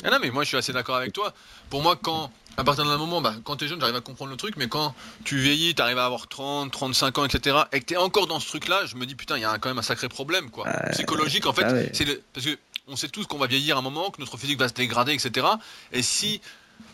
[0.03, 1.33] Ah non, mais moi je suis assez d'accord avec toi.
[1.69, 4.31] Pour moi, quand, à partir d'un moment, bah, quand tu es jeune, j'arrive à comprendre
[4.31, 4.93] le truc, mais quand
[5.23, 8.27] tu vieillis, tu arrives à avoir 30, 35 ans, etc., et que tu es encore
[8.27, 10.49] dans ce truc-là, je me dis, putain, il y a quand même un sacré problème,
[10.49, 10.67] quoi.
[10.91, 11.63] Psychologique, en fait.
[11.63, 12.21] Ah c'est le...
[12.33, 12.57] Parce que
[12.87, 15.13] on sait tous qu'on va vieillir à un moment, que notre physique va se dégrader,
[15.13, 15.45] etc.
[15.91, 16.41] Et si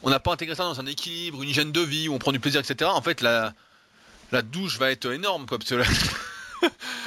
[0.03, 2.33] on n'a pas intégré ça dans un équilibre, une hygiène de vie, où on prend
[2.33, 3.53] du plaisir, etc., en fait, la,
[4.31, 5.57] la douche va être énorme, quoi.
[5.57, 5.81] Parce que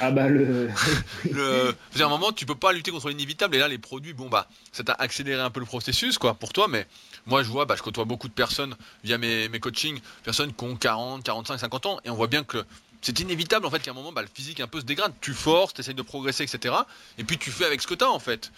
[0.01, 0.69] ah bah le.
[1.31, 1.75] le...
[1.99, 3.55] à un moment, tu peux pas lutter contre l'inévitable.
[3.55, 6.53] Et là, les produits, bon bah, ça t'a accéléré un peu le processus, quoi, pour
[6.53, 6.67] toi.
[6.67, 6.87] Mais
[7.25, 10.63] moi, je vois, bah, je côtoie beaucoup de personnes via mes, mes coachings, personnes qui
[10.63, 12.63] ont 40, 45, 50 ans, et on voit bien que
[13.01, 15.13] c'est inévitable en fait qu'à un moment, bah, le physique un peu se dégrade.
[15.21, 16.75] Tu forces, tu essayes de progresser, etc.
[17.17, 18.51] Et puis tu fais avec ce que tu as en fait.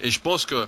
[0.00, 0.66] Et je pense que,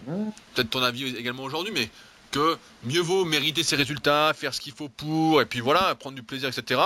[0.54, 1.90] peut-être ton avis également aujourd'hui, mais
[2.30, 6.14] que mieux vaut mériter ses résultats, faire ce qu'il faut pour, et puis voilà, prendre
[6.14, 6.80] du plaisir, etc.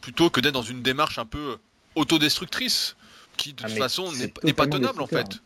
[0.00, 1.58] Plutôt que d'être dans une démarche un peu
[1.94, 2.96] autodestructrice,
[3.36, 4.10] qui de ah, toute façon
[4.44, 5.40] n'est pas tenable en fait.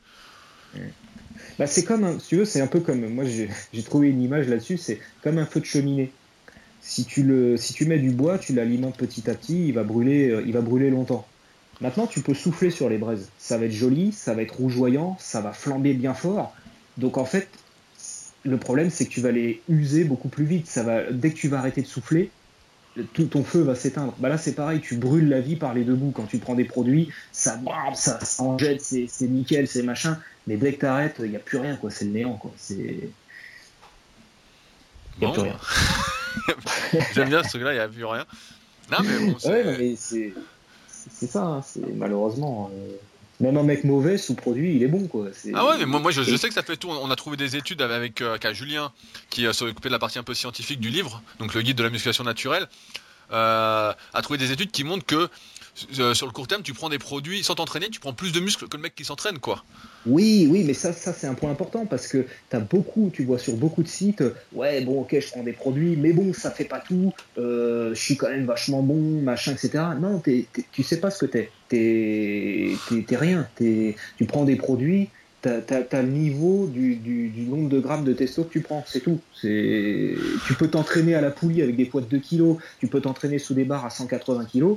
[1.59, 3.25] Bah, c'est comme, un, si tu veux, c'est un peu comme, moi
[3.73, 6.13] j'ai trouvé une image là-dessus, c'est comme un feu de cheminée.
[6.83, 9.83] Si tu, le, si tu mets du bois, tu l'alimentes petit à petit, il va
[9.83, 11.27] brûler, euh, il va brûler longtemps.
[11.81, 13.29] Maintenant, tu peux souffler sur les braises.
[13.39, 16.55] Ça va être joli, ça va être rougeoyant, ça va flamber bien fort.
[16.97, 17.49] Donc en fait,
[18.45, 20.69] le problème, c'est que tu vas les user beaucoup plus vite.
[20.69, 22.31] Ça va, dès que tu vas arrêter de souffler,
[23.13, 24.15] tout ton feu va s'éteindre.
[24.19, 26.13] Bah là, c'est pareil, tu brûles la vie par les deux bouts.
[26.13, 27.61] Quand tu prends des produits, ça,
[27.95, 30.19] ça, en jette, c'est nickel, c'est machin.
[30.47, 31.91] Mais dès que t'arrêtes, il n'y a plus rien, quoi.
[31.91, 32.53] C'est le néant, quoi.
[32.57, 33.11] C'est.
[35.19, 35.59] Il n'y a plus rien.
[37.15, 38.25] J'aime bien ce truc-là, il n'y a plus rien.
[38.91, 40.33] Non, mais bon, c'est.
[41.11, 42.71] c'est ça, hein, c'est malheureusement.
[42.75, 42.97] Euh,
[43.41, 45.27] même un mec mauvais sous produit, il est bon quoi.
[45.55, 46.89] Ah ouais, mais moi, moi je, sais que ça fait tout.
[46.89, 48.93] On a trouvé des études avec, euh, Julien
[49.31, 51.77] qui euh, s'est occupé de la partie un peu scientifique du livre, donc le guide
[51.77, 52.67] de la musculation naturelle,
[53.33, 55.29] euh, a trouvé des études qui montrent que
[55.99, 58.41] euh, sur le court terme, tu prends des produits sans t'entraîner, tu prends plus de
[58.41, 59.65] muscles que le mec qui s'entraîne, quoi.
[60.07, 63.39] Oui, oui, mais ça, c'est un point important parce que tu as beaucoup, tu vois
[63.39, 66.65] sur beaucoup de sites, ouais, bon, ok, je prends des produits, mais bon, ça fait
[66.65, 69.85] pas tout, euh, je suis quand même vachement bon, machin, etc.
[70.01, 71.51] Non, tu tu sais pas ce que t'es.
[71.69, 73.49] T'es rien.
[73.61, 75.09] Es, tu prends des produits,
[75.43, 79.21] tu as, le niveau du, nombre de grammes de testo que tu prends, c'est tout.
[79.41, 83.39] Tu peux t'entraîner à la poulie avec des poids de 2 kg, tu peux t'entraîner
[83.39, 84.77] sous des barres à 180 kg,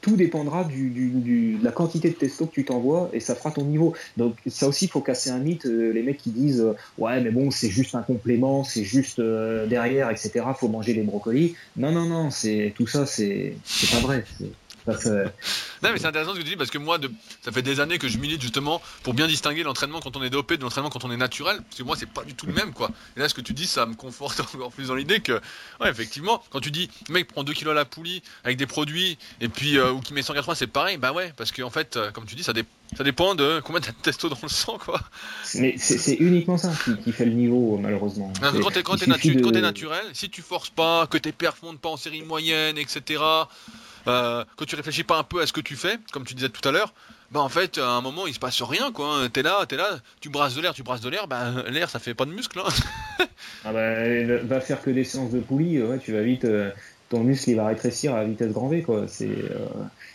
[0.00, 3.94] tout dépendra de la quantité de testo que tu t'envoies et ça fera ton niveau.
[4.16, 5.66] Donc ça aussi, il faut casser un mythe.
[5.66, 9.18] Euh, les mecs qui disent euh, ouais, mais bon, c'est juste un complément, c'est juste
[9.18, 10.44] euh, derrière, etc.
[10.56, 11.54] Faut manger les brocolis.
[11.76, 13.54] Non, non, non, c'est tout ça, c'est
[13.90, 14.24] pas vrai.
[14.86, 17.10] Non, mais c'est intéressant ce que tu dis parce que moi, de...
[17.42, 20.30] ça fait des années que je milite justement pour bien distinguer l'entraînement quand on est
[20.30, 21.60] dopé de l'entraînement quand on est naturel.
[21.62, 22.90] Parce que moi, c'est pas du tout le même quoi.
[23.16, 25.40] Et là, ce que tu dis, ça me conforte encore plus dans l'idée que,
[25.80, 28.66] ouais, effectivement, quand tu dis, le mec prend 2 kilos à la poulie avec des
[28.66, 30.96] produits et puis, euh, ou qui met 180, c'est pareil.
[30.96, 32.52] Bah ouais, parce qu'en en fait, euh, comme tu dis, ça,
[32.96, 35.00] ça dépend de combien de testo dans le sang quoi.
[35.54, 36.72] Mais c'est uniquement ça
[37.04, 38.32] qui, fait le niveau, malheureusement.
[38.40, 42.22] quand t'es es naturel, si tu forces pas, que tes perfs montent pas en série
[42.22, 43.22] moyenne, etc.
[44.08, 46.48] Euh, quand tu réfléchis pas un peu à ce que tu fais, comme tu disais
[46.48, 46.94] tout à l'heure,
[47.30, 49.06] bah en fait, à un moment, il se passe rien, quoi.
[49.06, 49.28] Hein.
[49.30, 51.98] T'es là, t'es là, tu brasses de l'air, tu brasses de l'air, bah l'air, ça
[51.98, 52.58] fait pas de muscle.
[52.58, 53.24] Hein.
[53.64, 56.70] ah bah, va faire que des séances de poulie, ouais, tu vas vite, euh,
[57.10, 59.04] ton muscle, il va rétrécir à vitesse grand V, quoi.
[59.08, 59.66] C'est, euh...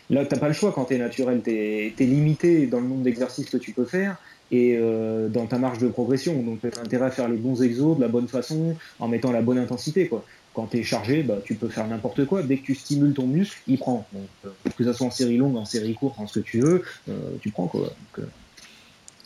[0.09, 3.49] Là, t'as pas le choix quand t'es naturel, t'es es limité dans le nombre d'exercices
[3.49, 4.17] que tu peux faire
[4.51, 6.41] et euh, dans ta marge de progression.
[6.41, 9.41] Donc, t'as intérêt à faire les bons exos de la bonne façon, en mettant la
[9.41, 12.43] bonne intensité, quoi quand tu es chargé, bah, tu peux faire n'importe quoi.
[12.43, 14.07] Dès que tu stimules ton muscle, il prend.
[14.15, 16.83] Euh, que ça soit en série longue, en série courte, en ce que tu veux,
[17.09, 17.91] euh, tu prends quoi.
[18.19, 18.25] Euh,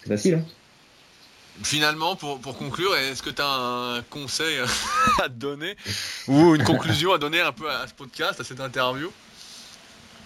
[0.02, 0.36] c'est facile.
[0.36, 0.46] Hein.
[1.64, 4.58] Finalement, pour, conclure, est-ce que tu as un conseil
[5.24, 5.76] à donner?
[6.28, 9.12] Ou une conclusion à donner un peu à ce podcast, à cette interview?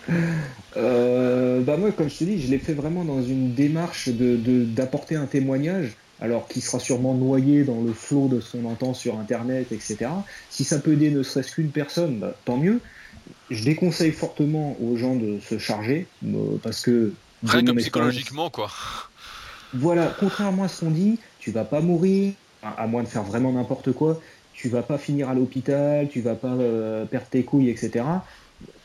[0.08, 5.26] Bah moi, comme je te dis, je l'ai fait vraiment dans une démarche d'apporter un
[5.26, 9.72] témoignage alors qui sera sûrement noyé dans le flot de ce qu'on entend sur Internet,
[9.72, 10.06] etc.
[10.50, 12.80] Si ça peut aider ne serait-ce qu'une personne, bah, tant mieux.
[13.50, 17.12] Je déconseille fortement aux gens de se charger, euh, parce que...
[17.44, 18.70] Rien que psychologiquement, quoi.
[19.74, 23.52] Voilà, contrairement à ce qu'on dit, tu vas pas mourir, à moins de faire vraiment
[23.52, 24.22] n'importe quoi,
[24.54, 28.04] tu vas pas finir à l'hôpital, tu vas pas euh, perdre tes couilles, etc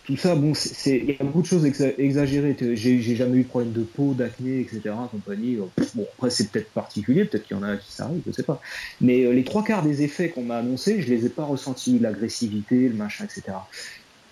[0.06, 2.56] tout ça, bon, c'est, il y a beaucoup de choses exagérées.
[2.74, 4.94] J'ai, jamais eu de problème de peau, d'acné, etc.
[5.10, 5.56] Compagnie.
[5.56, 8.60] Bon, après, c'est peut-être particulier, peut-être qu'il y en a qui s'arrivent, je sais pas.
[9.00, 11.98] Mais euh, les trois quarts des effets qu'on m'a annoncés, je les ai pas ressentis,
[11.98, 13.56] l'agressivité, le machin, etc.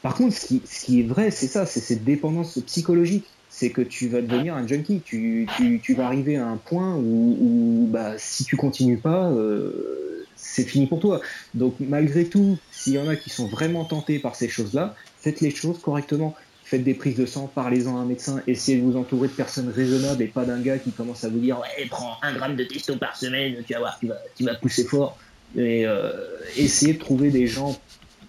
[0.01, 3.27] Par contre, ce qui, ce qui est vrai, c'est ça, c'est cette dépendance psychologique.
[3.49, 5.03] C'est que tu vas devenir un junkie.
[5.03, 9.31] Tu, tu, tu vas arriver à un point où, où bah, si tu continues pas,
[9.31, 10.14] euh,
[10.45, 11.21] c'est fini pour toi.
[11.55, 15.41] Donc, malgré tout, s'il y en a qui sont vraiment tentés par ces choses-là, faites
[15.41, 16.37] les choses correctement.
[16.65, 19.69] Faites des prises de sang, parlez-en à un médecin, essayez de vous entourer de personnes
[19.69, 22.65] raisonnables et pas d'un gars qui commence à vous dire Ouais, prends un gramme de
[22.65, 24.01] testo par semaine, tu vas voir,
[24.35, 25.19] tu vas, pousser fort.
[25.57, 26.13] Et euh,
[26.57, 27.79] essayez de trouver des gens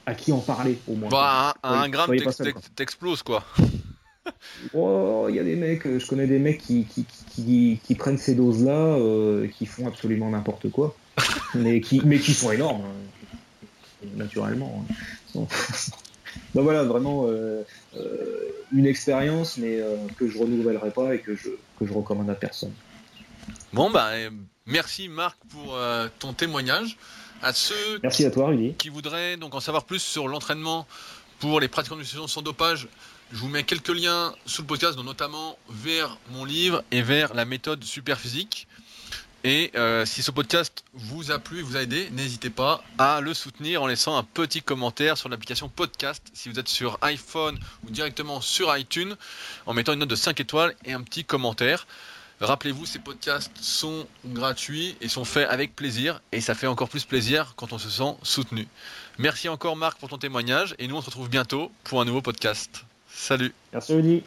[0.05, 1.09] à qui en parler au moins.
[1.09, 2.11] Bah, un, gramme
[2.75, 3.45] t'explose quoi.
[4.73, 8.71] Oh, il y a des mecs, je connais des mecs qui, qui, prennent ces doses-là,
[8.71, 10.95] euh, qui font absolument n'importe quoi,
[11.55, 14.07] mais qui, mais qui sont énormes, hein.
[14.15, 14.83] naturellement.
[14.89, 14.93] Hein.
[15.35, 15.49] Donc
[16.53, 17.63] voilà, vraiment euh,
[17.97, 21.49] euh, une expérience, mais euh, que je renouvellerai pas et que je,
[21.79, 22.73] que je recommande à personne.
[23.73, 24.11] Bon, bah,
[24.65, 25.77] merci Marc pour
[26.19, 26.97] ton témoignage.
[27.41, 30.87] À ceux merci à toi, qui voudraient donc en savoir plus sur l'entraînement
[31.39, 32.87] pour les pratiquants de nutrition sans dopage,
[33.31, 37.45] je vous mets quelques liens sous le podcast, notamment vers mon livre et vers la
[37.45, 38.67] méthode super physique.
[39.43, 43.33] Et euh, si ce podcast vous a plu, vous a aidé, n'hésitez pas à le
[43.35, 47.91] soutenir en laissant un petit commentaire sur l'application podcast si vous êtes sur iPhone ou
[47.91, 49.15] directement sur iTunes
[49.67, 51.85] en mettant une note de 5 étoiles et un petit commentaire.
[52.41, 57.05] Rappelez-vous, ces podcasts sont gratuits et sont faits avec plaisir et ça fait encore plus
[57.05, 58.67] plaisir quand on se sent soutenu.
[59.19, 62.23] Merci encore Marc pour ton témoignage et nous on se retrouve bientôt pour un nouveau
[62.23, 62.83] podcast.
[63.15, 63.53] Salut.
[63.73, 64.23] Merci Rudy.